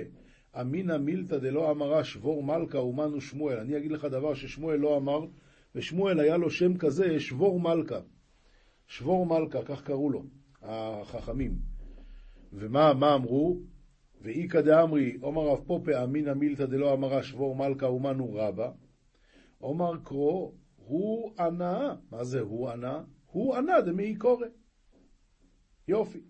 אמינא 0.61 0.97
מילתא 0.97 1.37
דלא 1.37 1.71
אמרה 1.71 2.03
שבור 2.03 2.43
מלכה 2.43 2.77
אומנו 2.77 3.21
שמואל. 3.21 3.59
אני 3.59 3.77
אגיד 3.77 3.91
לך 3.91 4.05
דבר 4.05 4.33
ששמואל 4.33 4.79
לא 4.79 4.97
אמר, 4.97 5.25
ושמואל 5.75 6.19
היה 6.19 6.37
לו 6.37 6.49
שם 6.49 6.77
כזה, 6.77 7.19
שבור 7.19 7.59
מלכה. 7.59 7.99
שבור 8.87 9.25
מלכה, 9.25 9.61
כך 9.65 9.83
קראו 9.83 10.09
לו, 10.09 10.23
החכמים. 10.61 11.55
ומה 12.53 12.91
אמרו? 12.91 13.59
ואיכא 14.21 14.61
דאמרי, 14.61 15.17
אומר 15.21 15.47
רב 15.47 15.63
פופה, 15.67 16.03
אמינא 16.03 16.33
מילתא 16.33 16.65
דלא 16.65 16.93
אמרה 16.93 17.23
שבור 17.23 17.55
מלכה 17.55 17.85
אומנו 17.85 18.33
רבה. 18.33 18.71
אומר 19.61 19.97
קרוא, 20.03 20.51
הוא 20.85 21.33
ענה. 21.39 21.95
מה 22.11 22.23
זה 22.23 22.39
הוא 22.39 22.69
ענה? 22.69 23.03
הוא 23.25 23.55
ענה 23.55 23.81
דמי 23.81 24.15
קורא. 24.15 24.47
יופי. 25.87 26.21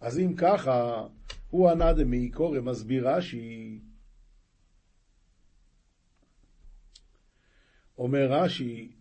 אז 0.00 0.18
אם 0.18 0.34
ככה, 0.36 1.06
הוא 1.50 1.70
ענה 1.70 1.92
דמי 1.92 2.30
קורא, 2.30 2.60
מסביר 2.60 3.08
רש"י. 3.08 3.80
אומר 7.98 8.26
רש"י, 8.30 8.92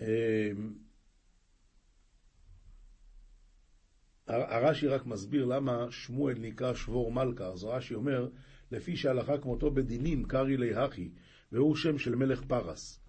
אמ, 0.00 0.74
הרש"י 4.26 4.88
רק 4.88 5.06
מסביר 5.06 5.44
למה 5.44 5.86
שמואל 5.90 6.38
נקרא 6.38 6.74
שבור 6.74 7.12
מלכה. 7.12 7.46
אז 7.46 7.64
רש"י 7.64 7.94
אומר, 7.94 8.28
לפי 8.72 8.96
שהלכה 8.96 9.38
כמותו 9.38 9.70
בדינים, 9.70 10.24
קרעי 10.24 10.56
ליהכי, 10.56 11.10
והוא 11.52 11.76
שם 11.76 11.98
של 11.98 12.14
מלך 12.14 12.44
פרס. 12.44 13.00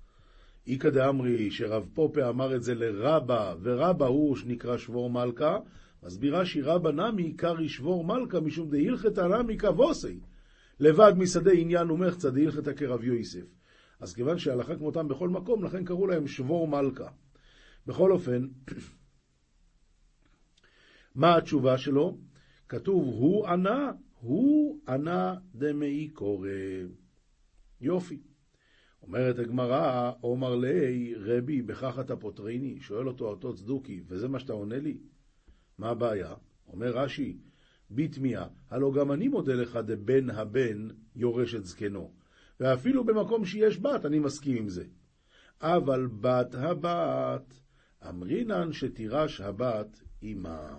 איכא 0.68 0.90
דאמרי 0.90 1.52
שרב 1.52 1.90
פופה 1.94 2.30
אמר 2.30 2.56
את 2.56 2.64
זה 2.64 2.76
לרבה, 2.76 3.56
ורבה 3.62 4.08
הוא 4.08 4.36
שנקרא 4.36 4.78
שבור 4.78 5.10
מלכה, 5.10 5.58
מסביר 6.04 6.38
רש"י 6.38 6.62
רבה 6.62 6.92
נמי 6.92 7.34
קרעי 7.34 7.70
שבור 7.70 8.04
מלכה 8.04 8.40
משום 8.40 8.70
דהילכתא 8.70 9.22
נמי 9.22 9.58
כבוסי. 9.58 10.20
לבד 10.80 11.14
משדה 11.18 11.52
עניין 11.52 11.92
ומחצה 11.92 12.30
דהילכתא 12.30 12.74
כרב 12.74 13.04
יוסף. 13.04 13.46
אז 14.00 14.14
כיוון 14.14 14.38
שהלכה 14.38 14.76
כמותם 14.76 15.08
בכל 15.08 15.30
מקום, 15.30 15.64
לכן 15.64 15.86
קראו 15.86 16.08
להם 16.08 16.28
שבור 16.28 16.68
מלכה. 16.68 17.10
בכל 17.88 18.12
אופן, 18.12 18.48
מה 21.16 21.38
התשובה 21.38 21.78
שלו? 21.78 22.18
כתוב, 22.70 23.04
הוא 23.04 23.48
ענה, 23.48 23.92
הוא 24.20 24.80
ענה 24.88 25.36
דמאי 25.56 26.10
קורא. 26.10 26.50
יופי. 27.82 28.22
אומרת 29.02 29.40
הגמרא, 29.40 30.12
עומר 30.22 30.56
לי, 30.56 31.16
רבי, 31.18 31.62
בכך 31.62 32.00
אתה 32.00 32.16
פוטריני? 32.16 32.80
שואל 32.82 33.08
אותו 33.08 33.26
אותו 33.28 33.56
צדוקי, 33.56 34.02
וזה 34.08 34.28
מה 34.28 34.40
שאתה 34.40 34.54
עונה 34.54 34.80
לי? 34.80 34.98
מה 35.78 35.90
הבעיה? 35.90 36.34
אומר 36.68 36.98
רש"י, 36.98 37.38
בתמיה, 37.92 38.48
הלא 38.70 38.92
גם 38.94 39.12
אני 39.12 39.28
מודה 39.28 39.54
לך 39.54 39.76
דבן 39.76 40.30
הבן 40.30 40.88
יורש 41.16 41.56
את 41.56 41.66
זקנו. 41.66 42.12
ואפילו 42.60 43.04
במקום 43.04 43.46
שיש 43.46 43.80
בת, 43.80 44.06
אני 44.06 44.20
מסכים 44.20 44.58
עם 44.58 44.70
זה. 44.70 44.86
אבל 45.62 46.08
בת 46.08 46.56
הבת, 46.56 47.60
אמרינן 48.10 48.74
שתירש 48.74 49.42
הבת 49.42 50.00
עמה. 50.22 50.78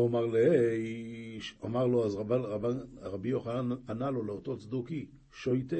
אומר 0.00 0.26
לאיש, 0.26 1.58
אמר 1.64 1.86
לו, 1.86 2.06
אז 2.06 2.14
רב, 2.14 2.32
רב, 2.32 2.64
רבי 3.00 3.28
יוחנן 3.28 3.76
ענה 3.88 4.10
לו 4.10 4.24
לאותו 4.24 4.56
צדוקי, 4.56 5.06
שויטה, 5.32 5.76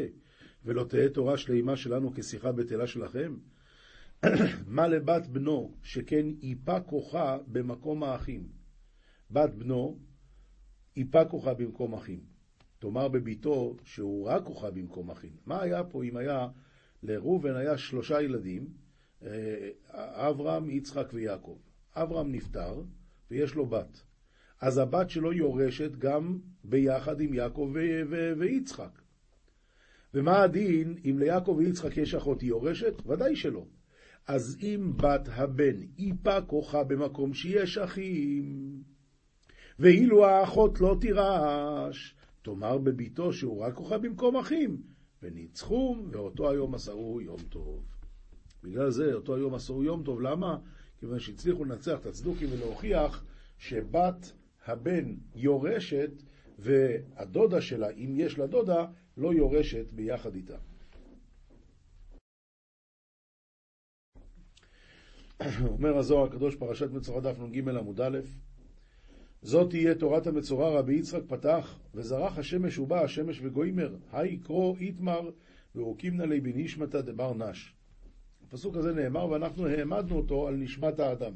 ולא 0.65 0.85
תהא 0.85 1.09
תורה 1.09 1.39
שלימה 1.39 1.77
שלנו 1.77 2.13
כשיחה 2.15 2.53
בטלה 2.53 2.87
שלכם? 2.87 3.37
מה 4.67 4.89
לבת 4.89 5.27
בנו, 5.27 5.75
שכן 5.83 6.27
איפה 6.43 6.81
כוחה 6.81 7.39
במקום 7.47 8.03
האחים? 8.03 8.49
בת 9.31 9.55
בנו, 9.55 9.99
איפה 10.97 11.25
כוחה 11.25 11.55
במקום 11.55 11.95
אחים. 11.95 12.21
תאמר 12.79 13.09
בביתו 13.09 13.77
שהוא 13.85 14.29
רק 14.29 14.45
כוחה 14.45 14.71
במקום 14.71 15.11
אחים. 15.11 15.37
מה 15.47 15.63
היה 15.63 15.85
פה 15.85 16.05
אם 16.05 16.17
היה, 16.17 16.49
לראובן 17.03 17.57
היה 17.57 17.79
שלושה 17.79 18.23
ילדים, 18.23 18.69
אה, 19.23 19.71
אברהם, 20.29 20.71
יצחק 20.71 21.09
ויעקב. 21.13 21.59
אברהם 21.95 22.33
נפטר, 22.33 22.83
ויש 23.31 23.55
לו 23.55 23.67
בת. 23.67 24.06
אז 24.61 24.79
הבת 24.79 25.11
שלו 25.11 25.33
יורשת 25.33 25.97
גם 25.97 26.39
ביחד 26.65 27.21
עם 27.21 27.35
יעקב 27.35 27.73
ויצחק. 28.39 29.01
ומה 30.15 30.43
הדין 30.43 30.95
אם 31.05 31.19
ליעקב 31.19 31.55
ויצחק 31.59 31.97
יש 31.97 32.15
אחות 32.15 32.43
יורשת? 32.43 33.07
ודאי 33.07 33.37
שלא. 33.37 33.65
אז 34.27 34.59
אם 34.63 34.93
בת 34.97 35.29
הבן 35.33 35.81
איפה 35.99 36.41
כוחה 36.41 36.85
במקום 36.85 37.35
שיש 37.35 37.79
אחים, 37.79 38.83
ואילו 39.79 40.27
האחות 40.27 40.81
לא 40.81 40.97
תירש, 41.01 42.17
תאמר 42.43 42.79
בביתו 42.79 43.33
שהוא 43.33 43.61
רק 43.61 43.75
כוחה 43.75 43.99
במקום 43.99 44.37
אחים, 44.37 44.83
וניצחו, 45.23 45.97
ואותו 46.11 46.51
היום 46.51 46.75
עשהו 46.75 47.21
יום 47.21 47.41
טוב. 47.49 47.83
בגלל 48.65 48.91
זה 48.91 49.15
אותו 49.15 49.35
היום 49.37 49.55
עשהו 49.55 49.85
יום 49.85 50.03
טוב, 50.03 50.21
למה? 50.21 50.59
כיוון 50.99 51.19
שהצליחו 51.19 51.65
לנצח 51.65 51.99
את 52.01 52.07
הצדוקים 52.07 52.49
ולהוכיח 52.53 53.25
שבת 53.59 54.33
הבן 54.67 55.15
יורשת, 55.35 56.11
והדודה 56.59 57.61
שלה, 57.61 57.91
אם 57.91 58.15
יש 58.17 58.39
לה 58.39 58.47
דודה, 58.47 58.87
לא 59.17 59.35
יורשת 59.35 59.93
ביחד 59.93 60.35
איתה. 60.35 60.57
אומר 65.73 65.99
הזוהר 65.99 66.25
הקדוש, 66.25 66.57
פרשת 66.57 66.91
מצורע 66.91 67.21
דף 67.21 67.41
נ"ג 67.41 67.69
עמוד 67.69 68.01
א', 68.01 68.19
זאת 69.43 69.71
תהיה 69.71 69.95
תורת 69.95 70.27
המצורע 70.27 70.79
רבי 70.79 70.95
יצחק 70.95 71.23
פתח, 71.29 71.79
וזרח 71.95 72.39
השמש 72.39 72.79
ובא 72.79 73.05
השמש 73.05 73.41
וגוימר, 73.43 73.97
היי 74.13 74.37
קרו 74.37 74.77
איתמר, 74.81 75.31
והוקימנה 75.75 76.27
לי 76.27 76.41
בנשמתא 76.41 77.01
דבר 77.01 77.35
נש. 77.35 77.75
הפסוק 78.47 78.77
הזה 78.77 78.93
נאמר 78.93 79.29
ואנחנו 79.29 79.67
העמדנו 79.67 80.17
אותו 80.17 80.49
על 80.49 80.57
נשמת 80.57 81.01
האדם. 81.01 81.33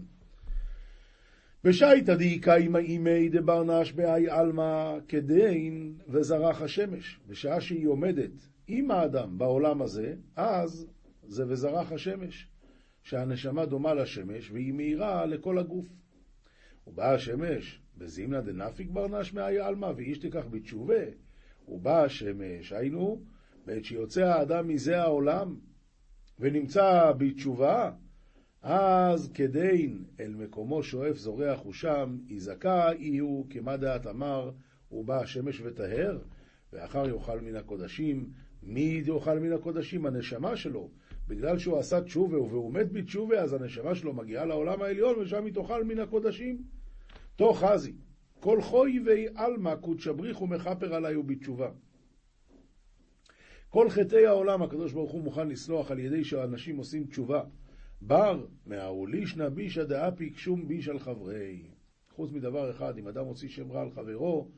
בשייתא 1.64 2.14
דאיכא 2.14 2.56
אימי 2.76 3.28
דבר 3.28 3.64
נש 3.64 3.92
בהאי 3.92 4.28
עלמא 4.28 4.98
כדין 5.08 5.94
וזרח 6.08 6.62
השמש. 6.62 7.20
בשעה 7.26 7.60
שהיא 7.60 7.86
עומדת 7.86 8.30
עם 8.66 8.90
האדם 8.90 9.38
בעולם 9.38 9.82
הזה, 9.82 10.14
אז 10.36 10.86
זה 11.22 11.44
וזרח 11.48 11.92
השמש. 11.92 12.48
שהנשמה 13.02 13.66
דומה 13.66 13.94
לשמש 13.94 14.50
והיא 14.50 14.72
מאירה 14.72 15.26
לכל 15.26 15.58
הגוף. 15.58 15.86
ובאה 16.86 17.14
השמש 17.14 17.80
בזימנה 17.98 18.40
דנפיק 18.40 18.90
ברנש 18.90 19.32
מאי 19.32 19.58
עלמא 19.58 19.92
ואיש 19.96 20.18
תיקח 20.18 20.46
בתשובה. 20.50 21.04
ובאה 21.68 22.04
השמש, 22.04 22.72
היינו, 22.72 23.22
בעת 23.66 23.84
שיוצא 23.84 24.24
האדם 24.24 24.68
מזה 24.68 24.98
העולם 25.02 25.56
ונמצא 26.38 27.12
בתשובה, 27.18 27.90
אז 28.62 29.30
כדין 29.34 30.04
אל 30.20 30.34
מקומו 30.34 30.82
שואף 30.82 31.16
זורח 31.16 31.60
הוא 31.60 31.72
שם, 31.72 32.18
יזכה 32.28 32.90
יהיו 32.98 33.42
כמה 33.50 33.76
דעת 33.76 34.06
אמר, 34.06 34.50
ובא 34.92 35.20
השמש 35.20 35.60
וטהר, 35.60 36.18
ואחר 36.72 37.08
יאכל 37.08 37.40
מן 37.40 37.56
הקודשים. 37.56 38.30
מי 38.62 39.02
יאכל 39.06 39.38
מן 39.38 39.52
הקודשים? 39.52 40.06
הנשמה 40.06 40.56
שלו. 40.56 40.90
בגלל 41.28 41.58
שהוא 41.58 41.78
עשה 41.78 42.00
תשובה 42.00 42.40
והוא 42.40 42.72
מת 42.72 42.92
בתשובה, 42.92 43.40
אז 43.40 43.52
הנשמה 43.52 43.94
שלו 43.94 44.12
מגיעה 44.12 44.44
לעולם 44.44 44.82
העליון 44.82 45.18
ושם 45.18 45.44
היא 45.44 45.54
תאכל 45.54 45.84
מן 45.84 45.98
הקודשים. 45.98 46.62
תוך 47.36 47.64
חזי, 47.64 47.92
כל 48.40 48.60
חוי 48.62 49.00
ואי 49.06 49.26
עלמא 49.34 49.76
קודשא 49.76 50.12
בריך 50.12 50.42
ומכפר 50.42 50.94
עלי 50.94 51.16
ובתשובה. 51.16 51.70
כל 53.68 53.90
חטאי 53.90 54.26
העולם 54.26 54.62
הקדוש 54.62 54.92
ברוך 54.92 55.12
הוא 55.12 55.22
מוכן 55.22 55.48
לסלוח 55.48 55.90
על 55.90 55.98
ידי 55.98 56.24
שאנשים 56.24 56.76
עושים 56.76 57.04
תשובה. 57.04 57.42
בר 58.00 58.46
מהאולישנא 58.66 59.48
בישא 59.48 59.84
דאפיק 59.84 60.38
שום 60.38 60.68
ביש 60.68 60.88
על 60.88 60.98
חברי. 60.98 61.62
חוץ 62.10 62.32
מדבר 62.32 62.70
אחד, 62.70 62.98
אם 62.98 63.08
אדם 63.08 63.24
מוציא 63.24 63.48
שם 63.48 63.72
רע 63.72 63.82
על 63.82 63.90
חברו, 63.90 64.48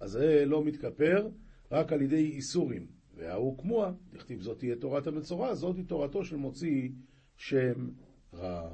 אז 0.00 0.10
זה 0.10 0.44
לא 0.46 0.64
מתכפר 0.64 1.28
רק 1.72 1.92
על 1.92 2.02
ידי 2.02 2.30
איסורים. 2.30 2.86
וההוא 3.14 3.58
כמוה, 3.58 3.92
דכתיב 4.12 4.40
זאת 4.40 4.58
תהיה 4.58 4.76
תורת 4.76 5.06
המצורע, 5.06 5.54
זאת 5.54 5.76
היא 5.76 5.84
תורתו 5.84 6.24
של 6.24 6.36
מוציא 6.36 6.88
שם 7.36 7.88
רע. 8.34 8.70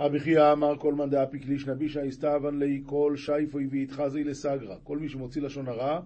רבי 0.00 0.20
חייא 0.20 0.52
אמר 0.52 0.78
כל 0.78 0.94
מאן 0.94 1.10
דאפיק 1.10 1.46
לישנא 1.46 1.74
בישא 1.74 2.00
הסתאבן 2.00 2.58
לי 2.58 2.82
כל 2.86 3.14
שייפוי 3.16 3.66
ויתחזי 3.66 4.24
לסגרא. 4.24 4.76
כל 4.82 4.98
מי 4.98 5.08
שמוציא 5.08 5.42
לשון 5.42 5.68
הרע, 5.68 6.00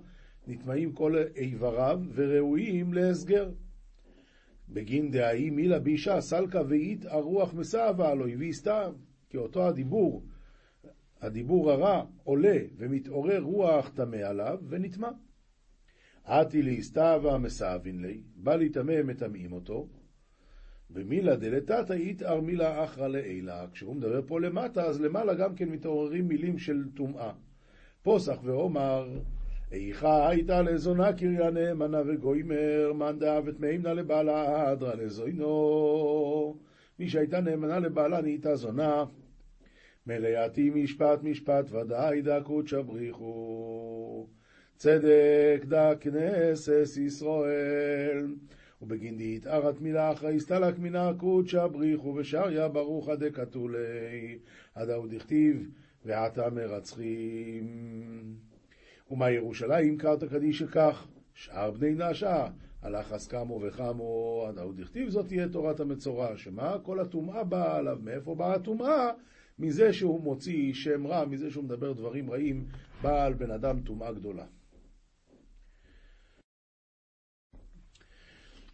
נטמעים 0.46 0.92
כל 0.92 1.16
איבריו 1.36 2.00
וראויים 2.14 2.94
להסגר. 2.94 3.50
בגין 4.72 5.10
דהאי 5.10 5.50
מילה 5.50 5.78
בישה 5.78 6.20
סלקה 6.20 6.62
ואית 6.68 7.04
הרוח 7.06 7.54
מסבה 7.54 8.10
עלוי 8.10 8.36
והסתיו. 8.36 8.94
כי 9.30 9.36
אותו 9.36 9.68
הדיבור, 9.68 10.24
הדיבור 11.20 11.70
הרע 11.70 12.04
עולה 12.24 12.58
ומתעורר 12.76 13.40
רוח 13.40 13.88
טמא 13.88 14.16
עליו 14.16 14.58
ונטמע. 14.68 15.10
עתי 16.24 16.62
להסתבה 16.62 17.38
מסאבין 17.38 18.02
לי, 18.02 18.20
בא 18.36 18.56
להיטמא 18.56 19.02
מטמאים 19.02 19.52
אותו. 19.52 19.88
במילה 20.90 21.36
דלתתא 21.36 21.92
יתאר 21.92 22.40
מילה 22.40 22.84
אחרא 22.84 23.08
לעילה. 23.08 23.66
כשהוא 23.72 23.96
מדבר 23.96 24.20
פה 24.26 24.40
למטה, 24.40 24.84
אז 24.84 25.00
למעלה 25.00 25.34
גם 25.34 25.54
כן 25.54 25.68
מתעוררים 25.68 26.28
מילים 26.28 26.58
של 26.58 26.84
טומאה. 26.94 27.32
פוסח 28.02 28.40
ואומר 28.44 29.18
איכה 29.72 30.28
הייתה 30.28 30.62
לזונה 30.62 31.12
קריה 31.12 31.50
נאמנה 31.50 32.02
וגוימר, 32.06 32.92
מאן 32.94 33.18
דאב 33.18 33.44
וטמאים 33.46 33.82
נא 33.82 33.88
לבעלה 33.88 34.72
אדרא 34.72 34.94
לזוינו. 34.94 36.56
מי 36.98 37.08
שהייתה 37.08 37.40
נאמנה 37.40 37.78
לבעלה 37.78 38.20
נהייתה 38.20 38.56
זונה. 38.56 39.04
מלאתי 40.06 40.70
משפט 40.70 41.22
משפט 41.22 41.64
ודאי 41.70 42.22
דקות 42.22 42.68
שבריחו. 42.68 44.26
צדק 44.76 45.64
דק 45.64 45.96
כנסת 46.00 46.96
ישראל. 46.96 48.26
ובגין 48.82 49.18
דהתארת 49.18 49.80
מילה 49.80 50.12
אחרי 50.12 50.36
הסתלק 50.36 50.78
מינה 50.78 51.12
קודשא 51.18 51.66
בריחו 51.66 52.14
ושריה 52.16 52.68
ברוך 52.68 53.08
דקתולי 53.08 54.38
עד 54.74 54.90
ההוא 54.90 55.06
דכתיב 55.10 55.68
ועתה 56.04 56.50
מרצחים. 56.50 58.51
ומה 59.12 59.30
ירושלים 59.30 59.98
קרתא 59.98 60.26
קדישא 60.26 60.66
כך 60.66 61.06
שאר 61.34 61.70
בני 61.70 61.94
נשה 61.94 62.46
הלך 62.82 63.12
עסקמו 63.12 63.60
וחמו 63.62 64.44
עד 64.48 64.58
ההוא 64.58 64.74
דכתיב 64.74 65.08
זאת 65.08 65.26
תהיה 65.26 65.48
תורת 65.48 65.80
המצורע. 65.80 66.36
שמה? 66.36 66.76
כל 66.82 67.00
הטומאה 67.00 67.44
באה 67.44 67.76
עליו. 67.76 67.98
מאיפה 68.02 68.34
באה 68.34 68.54
הטומאה? 68.54 69.10
מזה 69.58 69.92
שהוא 69.92 70.20
מוציא 70.20 70.74
שם 70.74 71.06
רע, 71.06 71.24
מזה 71.24 71.50
שהוא 71.50 71.64
מדבר 71.64 71.92
דברים 71.92 72.30
רעים, 72.30 72.66
בא 73.02 73.24
על 73.24 73.34
בן 73.34 73.50
אדם 73.50 73.80
טומאה 73.80 74.12
גדולה. 74.12 74.46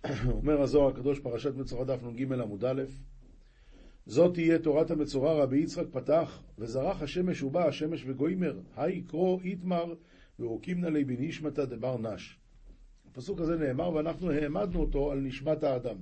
אומר 0.38 0.62
הזוהר 0.62 0.88
הקדוש 0.88 1.20
פרשת 1.20 1.55
מצורע 1.55 1.85
דף 1.85 2.03
נ"ג 2.03 2.33
עמוד 2.33 2.64
א', 2.64 2.83
זאת 4.07 4.35
תהיה 4.35 4.59
תורת 4.59 4.90
המצורע. 4.90 5.42
רבי 5.42 5.59
יצחק 5.59 5.87
פתח, 5.90 6.42
וזרח 6.59 7.03
השמש 7.03 7.42
ובא 7.42 7.68
השמש 7.68 8.05
וגוימר, 8.07 8.61
היי 8.77 9.03
קרוא 9.03 9.40
איתמר 9.44 9.94
והוקימנה 10.38 10.90
לי 10.90 11.05
בנשמתא 11.05 11.64
דבר 11.64 11.98
נש. 11.98 12.38
הפסוק 13.11 13.40
הזה 13.40 13.57
נאמר 13.57 13.92
ואנחנו 13.94 14.31
העמדנו 14.31 14.81
אותו 14.81 15.12
על 15.12 15.20
נשמת 15.20 15.62
האדם. 15.62 15.96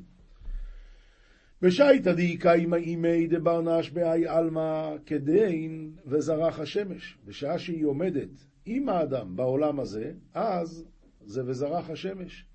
ושייתא 1.62 2.12
דאיכא 2.12 2.54
אימי 2.74 3.26
דבר 3.26 3.60
נש 3.62 3.90
בהאי 3.90 4.26
עלמא 4.26 4.96
כדין 5.06 5.92
וזרח 6.06 6.60
השמש. 6.60 7.18
בשעה 7.24 7.58
שהיא 7.58 7.84
עומדת 7.84 8.28
עם 8.64 8.88
האדם 8.88 9.36
בעולם 9.36 9.80
הזה, 9.80 10.12
אז 10.34 10.84
זה 11.20 11.42
וזרח 11.46 11.90
השמש. 11.90 12.46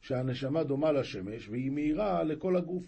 שהנשמה 0.00 0.64
דומה 0.64 0.92
לשמש 0.92 1.48
והיא 1.48 1.70
מאירה 1.70 2.24
לכל 2.24 2.56
הגוף. 2.56 2.84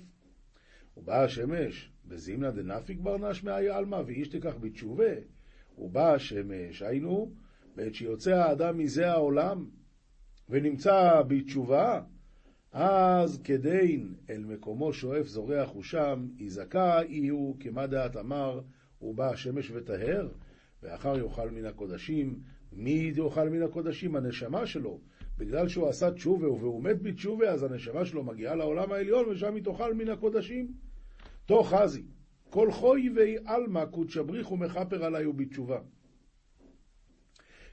ובאה 0.96 1.24
השמש 1.24 1.90
בזימנה 2.04 2.50
דנפיק 2.50 2.98
ברנש 3.00 3.44
מאי 3.44 3.68
עלמא 3.68 4.02
ואיש 4.06 4.28
תיקח 4.28 4.56
בתשובה. 4.61 5.12
ובאה 5.78 6.14
השמש, 6.14 6.82
היינו, 6.82 7.32
בעת 7.78 7.94
שיוצא 7.94 8.34
האדם 8.34 8.78
מזה 8.78 9.10
העולם 9.10 9.66
ונמצא 10.48 11.22
בתשובה, 11.28 12.00
אז 12.72 13.40
כדין 13.44 14.14
אל 14.30 14.44
מקומו 14.44 14.92
שואף 14.92 15.26
זורח 15.26 15.70
הוא 15.70 15.82
שם, 15.82 16.28
יזכה 16.38 17.00
יהיו 17.08 17.52
כמה 17.60 17.86
דעת 17.86 18.16
אמר, 18.16 18.60
ובא 19.02 19.30
השמש 19.30 19.70
וטהר, 19.70 20.28
ואחר 20.82 21.18
יאכל 21.18 21.50
מן 21.50 21.64
הקודשים. 21.64 22.38
מי 22.72 23.12
יאכל 23.16 23.48
מן 23.48 23.62
הקודשים? 23.62 24.16
הנשמה 24.16 24.66
שלו. 24.66 25.00
בגלל 25.38 25.68
שהוא 25.68 25.88
עשה 25.88 26.10
תשובה 26.10 26.50
והוא 26.50 26.82
מת 26.82 27.02
בתשובה, 27.02 27.50
אז 27.50 27.62
הנשמה 27.62 28.04
שלו 28.04 28.24
מגיעה 28.24 28.54
לעולם 28.54 28.92
העליון 28.92 29.28
ושם 29.28 29.54
היא 29.54 29.64
תאכל 29.64 29.94
מן 29.94 30.08
הקודשים. 30.08 30.72
תוך 31.46 31.74
חזי, 31.74 32.02
כל 32.50 32.72
חוי 32.72 33.10
ואי 33.16 33.36
עלמא 33.44 33.84
קודשא 33.84 34.22
בריך 34.22 34.52
ומכפר 34.52 35.04
עלי 35.04 35.26
ובתשובה. 35.26 35.78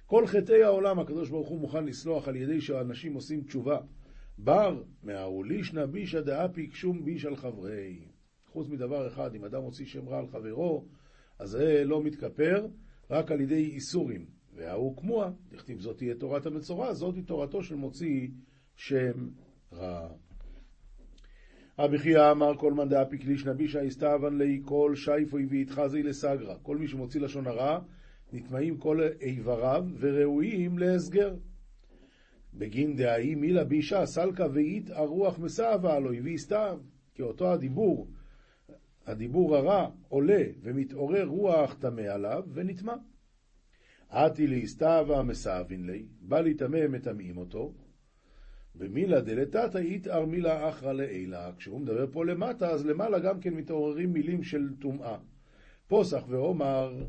כל 0.05 0.27
חטאי 0.27 0.63
העולם 0.63 0.99
הקדוש 0.99 1.29
ברוך 1.29 1.47
הוא 1.47 1.59
מוכן 1.59 1.85
לסלוח 1.85 2.27
על 2.27 2.35
ידי 2.35 2.61
שאנשים 2.61 3.13
עושים 3.13 3.41
תשובה. 3.41 3.77
בר 4.37 4.83
מהאולישנא 5.03 5.85
בישא 5.85 6.21
דאפי 6.21 6.67
קשום 6.67 7.05
ביש 7.05 7.25
על 7.25 7.35
חברי. 7.35 8.05
חוץ 8.45 8.69
מדבר 8.69 9.07
אחד, 9.07 9.35
אם 9.35 9.45
אדם 9.45 9.61
מוציא 9.61 9.85
שם 9.85 10.09
רע 10.09 10.19
על 10.19 10.27
חברו, 10.27 10.85
אז 11.39 11.49
זה 11.49 11.83
לא 11.85 12.03
מתכפר 12.03 12.67
רק 13.09 13.31
על 13.31 13.41
ידי 13.41 13.65
איסורים. 13.65 14.25
וההוא 14.53 14.97
כמוה, 14.97 15.31
דכתיב 15.49 15.79
זאת 15.79 15.97
תהיה 15.97 16.15
תורת 16.15 16.45
המצורע, 16.45 16.93
זאת 16.93 17.15
היא 17.15 17.23
תורתו 17.23 17.63
של 17.63 17.75
מוציא 17.75 18.27
שם 18.75 19.29
רע. 19.73 20.09
רבי 21.79 21.97
חייא 21.97 22.31
אמר 22.31 22.57
כל 22.57 22.73
מאן 22.73 22.89
דאפיק 22.89 23.25
לישנא 23.25 23.53
בישא 23.53 23.79
הסתאבן 23.79 24.37
ליה 24.37 24.59
כל 24.63 24.93
שייפוי 24.95 25.45
ויתחזי 25.45 26.03
לסגרא. 26.03 26.55
כל 26.61 26.77
מי 26.77 26.87
שמוציא 26.87 27.21
לשון 27.21 27.47
הרע, 27.47 27.79
נטמעים 28.33 28.77
כל 28.77 29.01
איבריו 29.21 29.85
וראויים 29.99 30.77
להסגר. 30.77 31.35
בגין 32.53 32.95
דהאי 32.95 33.35
מילה 33.35 33.63
בישא 33.63 34.05
סלקא 34.05 34.47
ואית 34.53 34.89
הרוח 34.89 35.39
מסבה 35.39 35.95
עלוי 35.95 36.21
ויסתיו. 36.21 36.79
כי 37.15 37.21
אותו 37.21 37.51
הדיבור, 37.51 38.07
הדיבור 39.05 39.55
הרע, 39.55 39.89
עולה 40.07 40.43
ומתעורר 40.61 41.25
רוח 41.25 41.73
טמא 41.73 42.01
עליו 42.01 42.43
ונטמע. 42.53 42.95
עתי 44.09 44.47
להסתאווה 44.47 45.23
מסאבין 45.23 45.85
לי, 45.85 46.05
בא 46.21 46.41
להיטמא 46.41 46.87
מטמאים 46.87 47.37
אותו, 47.37 47.73
ומילה 48.75 49.21
דלתתא 49.21 49.77
יתאר 49.77 50.25
מילה 50.25 50.69
אחרא 50.69 50.93
לעילה. 50.93 51.51
כשהוא 51.57 51.81
מדבר 51.81 52.07
פה 52.11 52.25
למטה, 52.25 52.69
אז 52.69 52.85
למעלה 52.85 53.19
גם 53.19 53.39
כן 53.39 53.53
מתעוררים 53.53 54.13
מילים 54.13 54.43
של 54.43 54.69
טומאה. 54.79 55.17
פוסח 55.87 56.23
ואומר, 56.27 57.03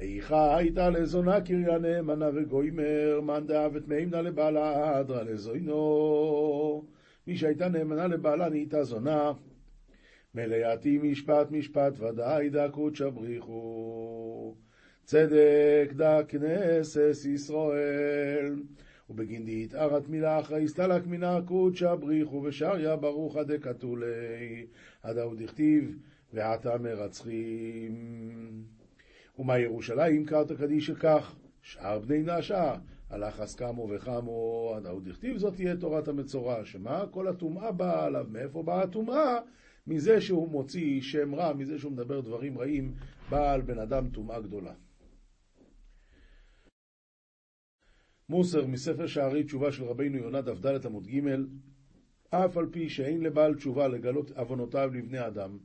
איכה 0.00 0.56
הייתה 0.56 0.90
לזונה 0.90 1.40
קריה 1.40 1.78
נאמנה 1.78 2.28
וגוימר, 2.34 3.20
מאן 3.22 3.46
דאבת 3.46 3.88
מהימנה 3.88 4.22
לבעלה 4.22 5.00
אדרא 5.00 5.22
לזוינו. 5.22 6.84
מי 7.26 7.36
שהייתה 7.36 7.68
נאמנה 7.68 8.06
לבעלה 8.06 8.48
נהייתה 8.48 8.84
זונה. 8.84 9.32
מלאתי 10.34 10.98
משפט 10.98 11.50
משפט 11.50 12.00
ודאי 12.00 12.50
דקות 12.50 12.96
שבריחו. 12.96 14.54
צדק 15.04 15.92
דה 15.92 16.24
כנסת 16.24 17.16
ישראל. 17.34 18.62
ובגין 19.10 19.44
דהתארת 19.44 20.08
מילה 20.08 20.40
אחרי 20.40 20.64
הסתלק 20.64 21.06
מינה 21.06 21.40
קודשא 21.46 21.94
בריחו 21.94 22.42
ושריה 22.44 22.96
ברוך 22.96 23.36
דקתולי. 23.36 24.66
עד 25.02 25.18
ההוא 25.18 25.34
דכתיב 25.36 25.96
ועתה 26.32 26.78
מרצחים. 26.78 28.77
ומה 29.38 29.58
ירושלים 29.58 30.24
קרתא 30.24 30.54
קדישא 30.54 30.94
כך, 30.94 31.36
שאר 31.62 31.98
בני 31.98 32.22
נשה, 32.22 32.74
הלך 33.10 33.40
עסקמו 33.40 33.88
וחמו, 33.90 34.72
עד 34.76 34.86
ההוא 34.86 35.00
דכתיב 35.02 35.36
זאת 35.36 35.54
תהיה 35.54 35.76
תורת 35.76 36.08
המצורע, 36.08 36.64
שמה? 36.64 37.04
כל 37.10 37.28
הטומאה 37.28 37.72
באה 37.72 38.04
עליו. 38.04 38.26
מאיפה 38.30 38.62
באה 38.62 38.82
הטומאה? 38.82 39.38
מזה 39.86 40.20
שהוא 40.20 40.48
מוציא 40.48 41.00
שם 41.00 41.34
רע, 41.34 41.52
מזה 41.52 41.78
שהוא 41.78 41.92
מדבר 41.92 42.20
דברים 42.20 42.58
רעים, 42.58 42.94
באה 43.30 43.52
על 43.52 43.60
בן 43.60 43.78
אדם 43.78 44.08
טומאה 44.10 44.40
גדולה. 44.40 44.74
מוסר 48.28 48.66
מספר 48.66 49.06
שערי 49.06 49.44
תשובה 49.44 49.72
של 49.72 49.84
רבינו 49.84 50.16
יונה 50.16 50.42
דף 50.42 50.86
עמוד 50.86 51.06
ג' 51.06 51.20
אף 52.30 52.56
על 52.56 52.66
פי 52.72 52.88
שאין 52.88 53.20
לבעל 53.20 53.54
תשובה 53.54 53.88
לגלות 53.88 54.30
עוונותיו 54.30 54.90
לבני 54.94 55.26
אדם, 55.26 55.58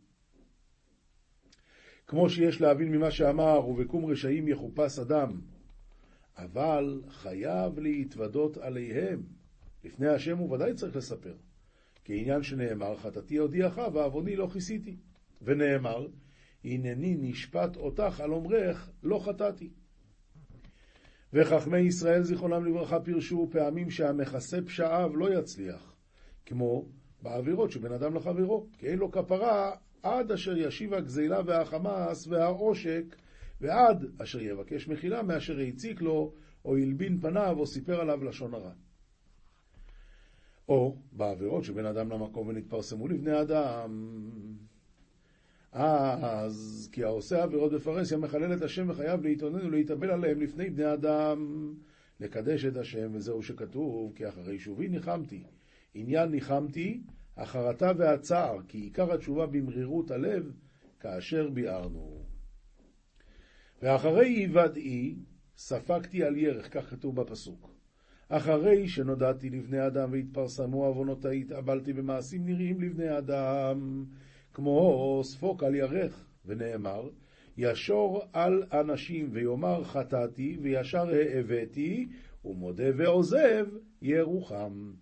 כמו 2.08 2.30
שיש 2.30 2.62
להבין 2.62 2.92
ממה 2.92 3.12
שאמר, 3.12 3.68
ובקום 3.68 4.06
רשעים 4.06 4.48
יחופש 4.48 5.00
אדם, 5.00 5.42
אבל 6.38 7.02
חייב 7.10 7.80
להתוודות 7.80 8.58
עליהם. 8.58 9.24
לפני 9.84 10.08
השם 10.08 10.38
הוא 10.38 10.52
ודאי 10.52 10.74
צריך 10.74 10.96
לספר. 10.96 11.36
כעניין 12.06 12.44
שנאמר, 12.44 12.98
חטאתי 12.98 13.38
הודיעך 13.38 13.82
ועווני 13.94 14.36
לא 14.36 14.50
כיסיתי. 14.54 14.98
ונאמר, 15.42 16.08
הנני 16.64 17.16
נשפט 17.20 17.78
אותך 17.78 18.20
על 18.20 18.32
אומרך, 18.32 18.90
לא 19.04 19.20
חטאתי. 19.20 19.70
וחכמי 21.34 21.80
ישראל 21.80 22.24
זיכרונם 22.24 22.66
לברכה 22.66 23.00
פירשו 23.00 23.48
פעמים 23.52 23.90
שהמכסה 23.90 24.62
פשעיו 24.62 25.16
לא 25.16 25.40
יצליח, 25.40 25.96
כמו 26.46 26.86
בעבירות 27.22 27.72
שבין 27.72 27.92
אדם 27.92 28.16
לחברו, 28.16 28.68
כי 28.78 28.88
אין 28.88 29.00
לו 29.00 29.12
כפרה 29.12 29.76
עד 30.04 30.32
אשר 30.32 30.58
ישיב 30.58 30.94
הגזילה 30.94 31.42
והחמאס 31.46 32.28
והעושק, 32.28 33.16
ועד 33.62 34.06
אשר 34.18 34.42
יבקש 34.42 34.88
מחילה 34.88 35.24
מאשר 35.24 35.60
הציק 35.60 36.02
לו, 36.02 36.34
או 36.66 36.78
הלבין 36.78 37.20
פניו, 37.20 37.56
או 37.60 37.68
סיפר 37.68 38.02
עליו 38.02 38.24
לשון 38.24 38.54
הרע. 38.54 38.72
או 40.70 40.98
בעבירות 41.12 41.64
שבין 41.64 41.86
אדם 41.86 42.10
למקום 42.10 42.48
ונתפרסמו 42.48 43.08
לבני 43.08 43.42
אדם. 43.42 43.92
אז 45.72 46.90
כי 46.92 47.04
העושה 47.04 47.44
עבירות 47.44 47.72
בפרהסיה 47.72 48.18
מחלל 48.18 48.54
את 48.54 48.62
השם 48.62 48.90
וחייב 48.90 49.24
להתאונן 49.24 49.66
ולהתאבל 49.66 50.12
עליהם 50.12 50.42
לפני 50.42 50.70
בני 50.70 50.94
אדם, 50.94 51.74
לקדש 52.20 52.66
את 52.66 52.78
השם, 52.78 53.12
וזהו 53.14 53.44
שכתוב, 53.44 54.14
כי 54.16 54.30
אחרי 54.30 54.60
שובי 54.60 54.88
ניחמתי. 54.88 55.44
עניין 55.94 56.30
ניחמתי, 56.30 57.02
החרטה 57.38 57.92
והצער, 57.98 58.58
כי 58.68 58.78
עיקר 58.78 59.14
התשובה 59.14 59.46
במרירות 59.46 60.12
הלב, 60.12 60.52
כאשר 61.00 61.50
ביארנו. 61.50 62.24
ואחרי 63.82 64.28
היוודעי, 64.30 65.16
ספגתי 65.58 66.24
על 66.24 66.38
ירך, 66.38 66.74
כך 66.74 66.90
כתוב 66.90 67.22
בפסוק. 67.22 67.70
אחרי 68.30 68.88
שנודעתי 68.88 69.50
לבני 69.50 69.88
אדם 69.88 70.12
והתפרסמו 70.12 70.86
עוונותי, 70.86 71.42
התאבלתי 71.42 71.94
במעשים 71.94 72.46
נראים 72.46 72.82
לבני 72.82 73.18
אדם, 73.18 74.06
כמו 74.54 75.22
ספוק 75.24 75.64
על 75.64 75.76
ירך, 75.76 76.26
ונאמר, 76.46 77.10
ישור 77.58 78.22
על 78.34 78.64
אנשים 78.72 79.30
ויאמר 79.32 79.84
חטאתי, 79.84 80.58
וישר 80.62 81.08
האבאתי, 81.10 82.08
ומודה 82.46 82.90
ועוזב 82.98 83.66
ירוחם. 84.02 84.94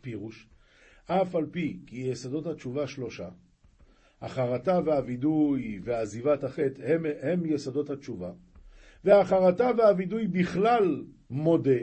פירוש, 0.00 0.48
אף 1.06 1.34
על 1.34 1.46
פי 1.50 1.78
כי 1.86 1.96
יסודות 1.96 2.46
התשובה 2.46 2.86
שלושה, 2.86 3.28
החרטה 4.20 4.80
והווידוי 4.84 5.80
ועזיבת 5.84 6.44
החטא 6.44 6.82
הם, 6.82 7.06
הם 7.22 7.46
יסודות 7.46 7.90
התשובה, 7.90 8.32
והחרטה 9.04 9.70
והווידוי 9.78 10.26
בכלל 10.26 11.04
מודה, 11.30 11.80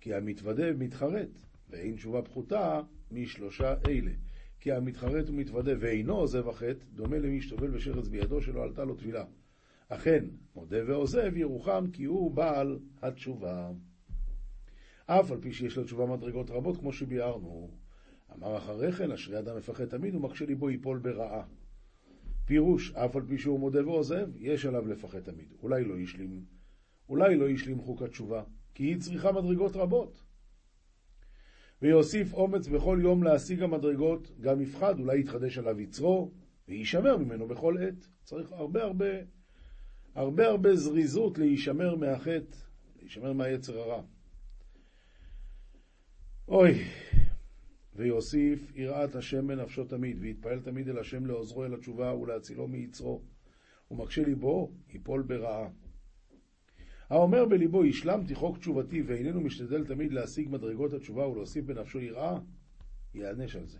כי 0.00 0.14
המתוודה 0.14 0.72
מתחרט, 0.72 1.28
ואין 1.70 1.96
תשובה 1.96 2.22
פחותה 2.22 2.80
משלושה 3.10 3.74
אלה. 3.88 4.10
כי 4.60 4.72
המתחרט 4.72 5.28
ומתוודה 5.28 5.72
ואינו 5.80 6.16
עוזב 6.16 6.48
החטא, 6.48 6.84
דומה 6.94 7.18
למי 7.18 7.42
שטובל 7.42 7.70
בשרץ 7.70 8.08
בידו 8.08 8.40
שלא 8.40 8.62
עלתה 8.62 8.84
לו 8.84 8.94
טבילה. 8.94 9.24
אכן, 9.88 10.24
מודה 10.54 10.76
ועוזב 10.86 11.36
ירוחם 11.36 11.84
כי 11.92 12.04
הוא 12.04 12.30
בעל 12.30 12.78
התשובה. 13.02 13.70
אף 15.06 15.30
על 15.30 15.38
פי 15.40 15.52
שיש 15.52 15.78
לתשובה 15.78 16.06
מדרגות 16.06 16.50
רבות, 16.50 16.76
כמו 16.76 16.92
שביארנו. 16.92 17.83
אמר 18.34 18.56
אחרי 18.56 18.92
כן, 18.92 19.12
אשרי 19.12 19.38
אדם 19.38 19.56
מפחד 19.56 19.84
תמיד 19.84 20.14
ומקשה 20.14 20.46
ליבו 20.46 20.70
ייפול 20.70 20.98
ברעה. 20.98 21.42
פירוש, 22.44 22.92
אף 22.92 23.16
על 23.16 23.22
פי 23.28 23.38
שהוא 23.38 23.60
מודה 23.60 23.88
ועוזב, 23.88 24.28
יש 24.36 24.66
עליו 24.66 24.86
לפחד 24.86 25.20
תמיד. 25.20 25.48
אולי 25.62 25.84
לא 25.84 25.94
ישלים, 25.94 26.44
אולי 27.08 27.36
לא 27.36 27.48
ישלים 27.48 27.80
חוק 27.80 28.02
התשובה, 28.02 28.42
כי 28.74 28.84
היא 28.84 29.00
צריכה 29.00 29.32
מדרגות 29.32 29.76
רבות. 29.76 30.22
ויוסיף 31.82 32.34
אומץ 32.34 32.68
בכל 32.68 32.98
יום 33.02 33.22
להשיג 33.22 33.62
המדרגות, 33.62 34.30
גם 34.40 34.60
יפחד, 34.60 34.98
אולי 34.98 35.20
יתחדש 35.20 35.58
עליו 35.58 35.80
יצרו, 35.80 36.30
ויישמר 36.68 37.16
ממנו 37.16 37.48
בכל 37.48 37.78
עת. 37.78 38.08
צריך 38.22 38.52
הרבה 38.52 38.82
הרבה, 38.82 39.06
הרבה 40.14 40.46
הרבה 40.46 40.76
זריזות 40.76 41.38
להישמר 41.38 41.96
מהחטא, 41.96 42.56
להישמר 42.96 43.32
מהיצר 43.32 43.78
הרע. 43.78 44.02
אוי, 46.48 46.84
ויוסיף 47.96 48.72
יראת 48.76 49.16
השם 49.16 49.46
בנפשו 49.46 49.84
תמיד, 49.84 50.16
ויתפעל 50.20 50.60
תמיד 50.60 50.88
אל 50.88 50.98
השם 50.98 51.26
לעוזרו 51.26 51.64
אל 51.64 51.74
התשובה 51.74 52.14
ולהצילו 52.14 52.68
מיצרו. 52.68 53.22
ומקשה 53.90 54.24
ליבו, 54.24 54.72
ייפול 54.92 55.22
ברעה. 55.22 55.68
האומר 57.10 57.44
בליבו, 57.44 57.84
השלמתי 57.84 58.34
חוק 58.34 58.58
תשובתי 58.58 59.02
ואיננו 59.02 59.40
משתדל 59.40 59.86
תמיד 59.86 60.12
להשיג 60.12 60.48
מדרגות 60.50 60.92
התשובה 60.92 61.28
ולהוסיף 61.28 61.64
בנפשו 61.64 62.00
יראה, 62.00 62.38
יענש 63.14 63.56
על 63.56 63.66
זה. 63.66 63.78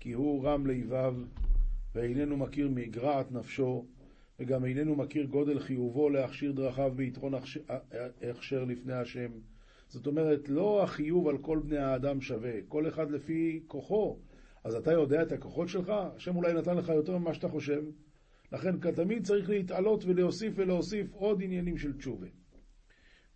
כי 0.00 0.12
הוא 0.12 0.44
רם 0.44 0.66
ליבב, 0.66 1.14
ואיננו 1.94 2.36
מכיר 2.36 2.68
מגרעת 2.68 3.32
נפשו, 3.32 3.86
וגם 4.38 4.64
איננו 4.64 4.96
מכיר 4.96 5.24
גודל 5.24 5.58
חיובו 5.58 6.10
להכשיר 6.10 6.52
דרכיו 6.52 6.92
ביתרון 6.96 7.32
הכשר 8.30 8.64
לפני 8.64 8.92
השם. 8.92 9.30
זאת 9.92 10.06
אומרת, 10.06 10.48
לא 10.48 10.82
החיוב 10.82 11.28
על 11.28 11.38
כל 11.38 11.60
בני 11.64 11.78
האדם 11.78 12.20
שווה, 12.20 12.52
כל 12.68 12.88
אחד 12.88 13.10
לפי 13.10 13.62
כוחו. 13.66 14.18
אז 14.64 14.74
אתה 14.74 14.92
יודע 14.92 15.22
את 15.22 15.32
הכוחות 15.32 15.68
שלך? 15.68 15.92
השם 16.16 16.36
אולי 16.36 16.52
נתן 16.52 16.76
לך 16.76 16.88
יותר 16.88 17.18
ממה 17.18 17.34
שאתה 17.34 17.48
חושב. 17.48 17.84
לכן 18.52 18.92
תמיד 18.94 19.24
צריך 19.24 19.50
להתעלות 19.50 20.04
ולהוסיף 20.04 20.52
ולהוסיף 20.56 21.12
עוד 21.12 21.42
עניינים 21.42 21.78
של 21.78 21.96
תשובה. 21.98 22.26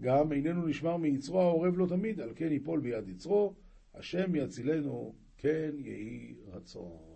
גם 0.03 0.33
איננו 0.33 0.67
נשמר 0.67 0.97
מיצרו 0.97 1.41
העורב 1.41 1.77
לו 1.77 1.87
תמיד, 1.87 2.21
על 2.21 2.33
כן 2.37 2.53
ייפול 2.53 2.81
ביד 2.81 3.09
יצרו, 3.09 3.55
השם 3.95 4.35
יצילנו, 4.35 5.15
כן 5.37 5.71
יהי 5.79 6.35
רצון. 6.47 7.16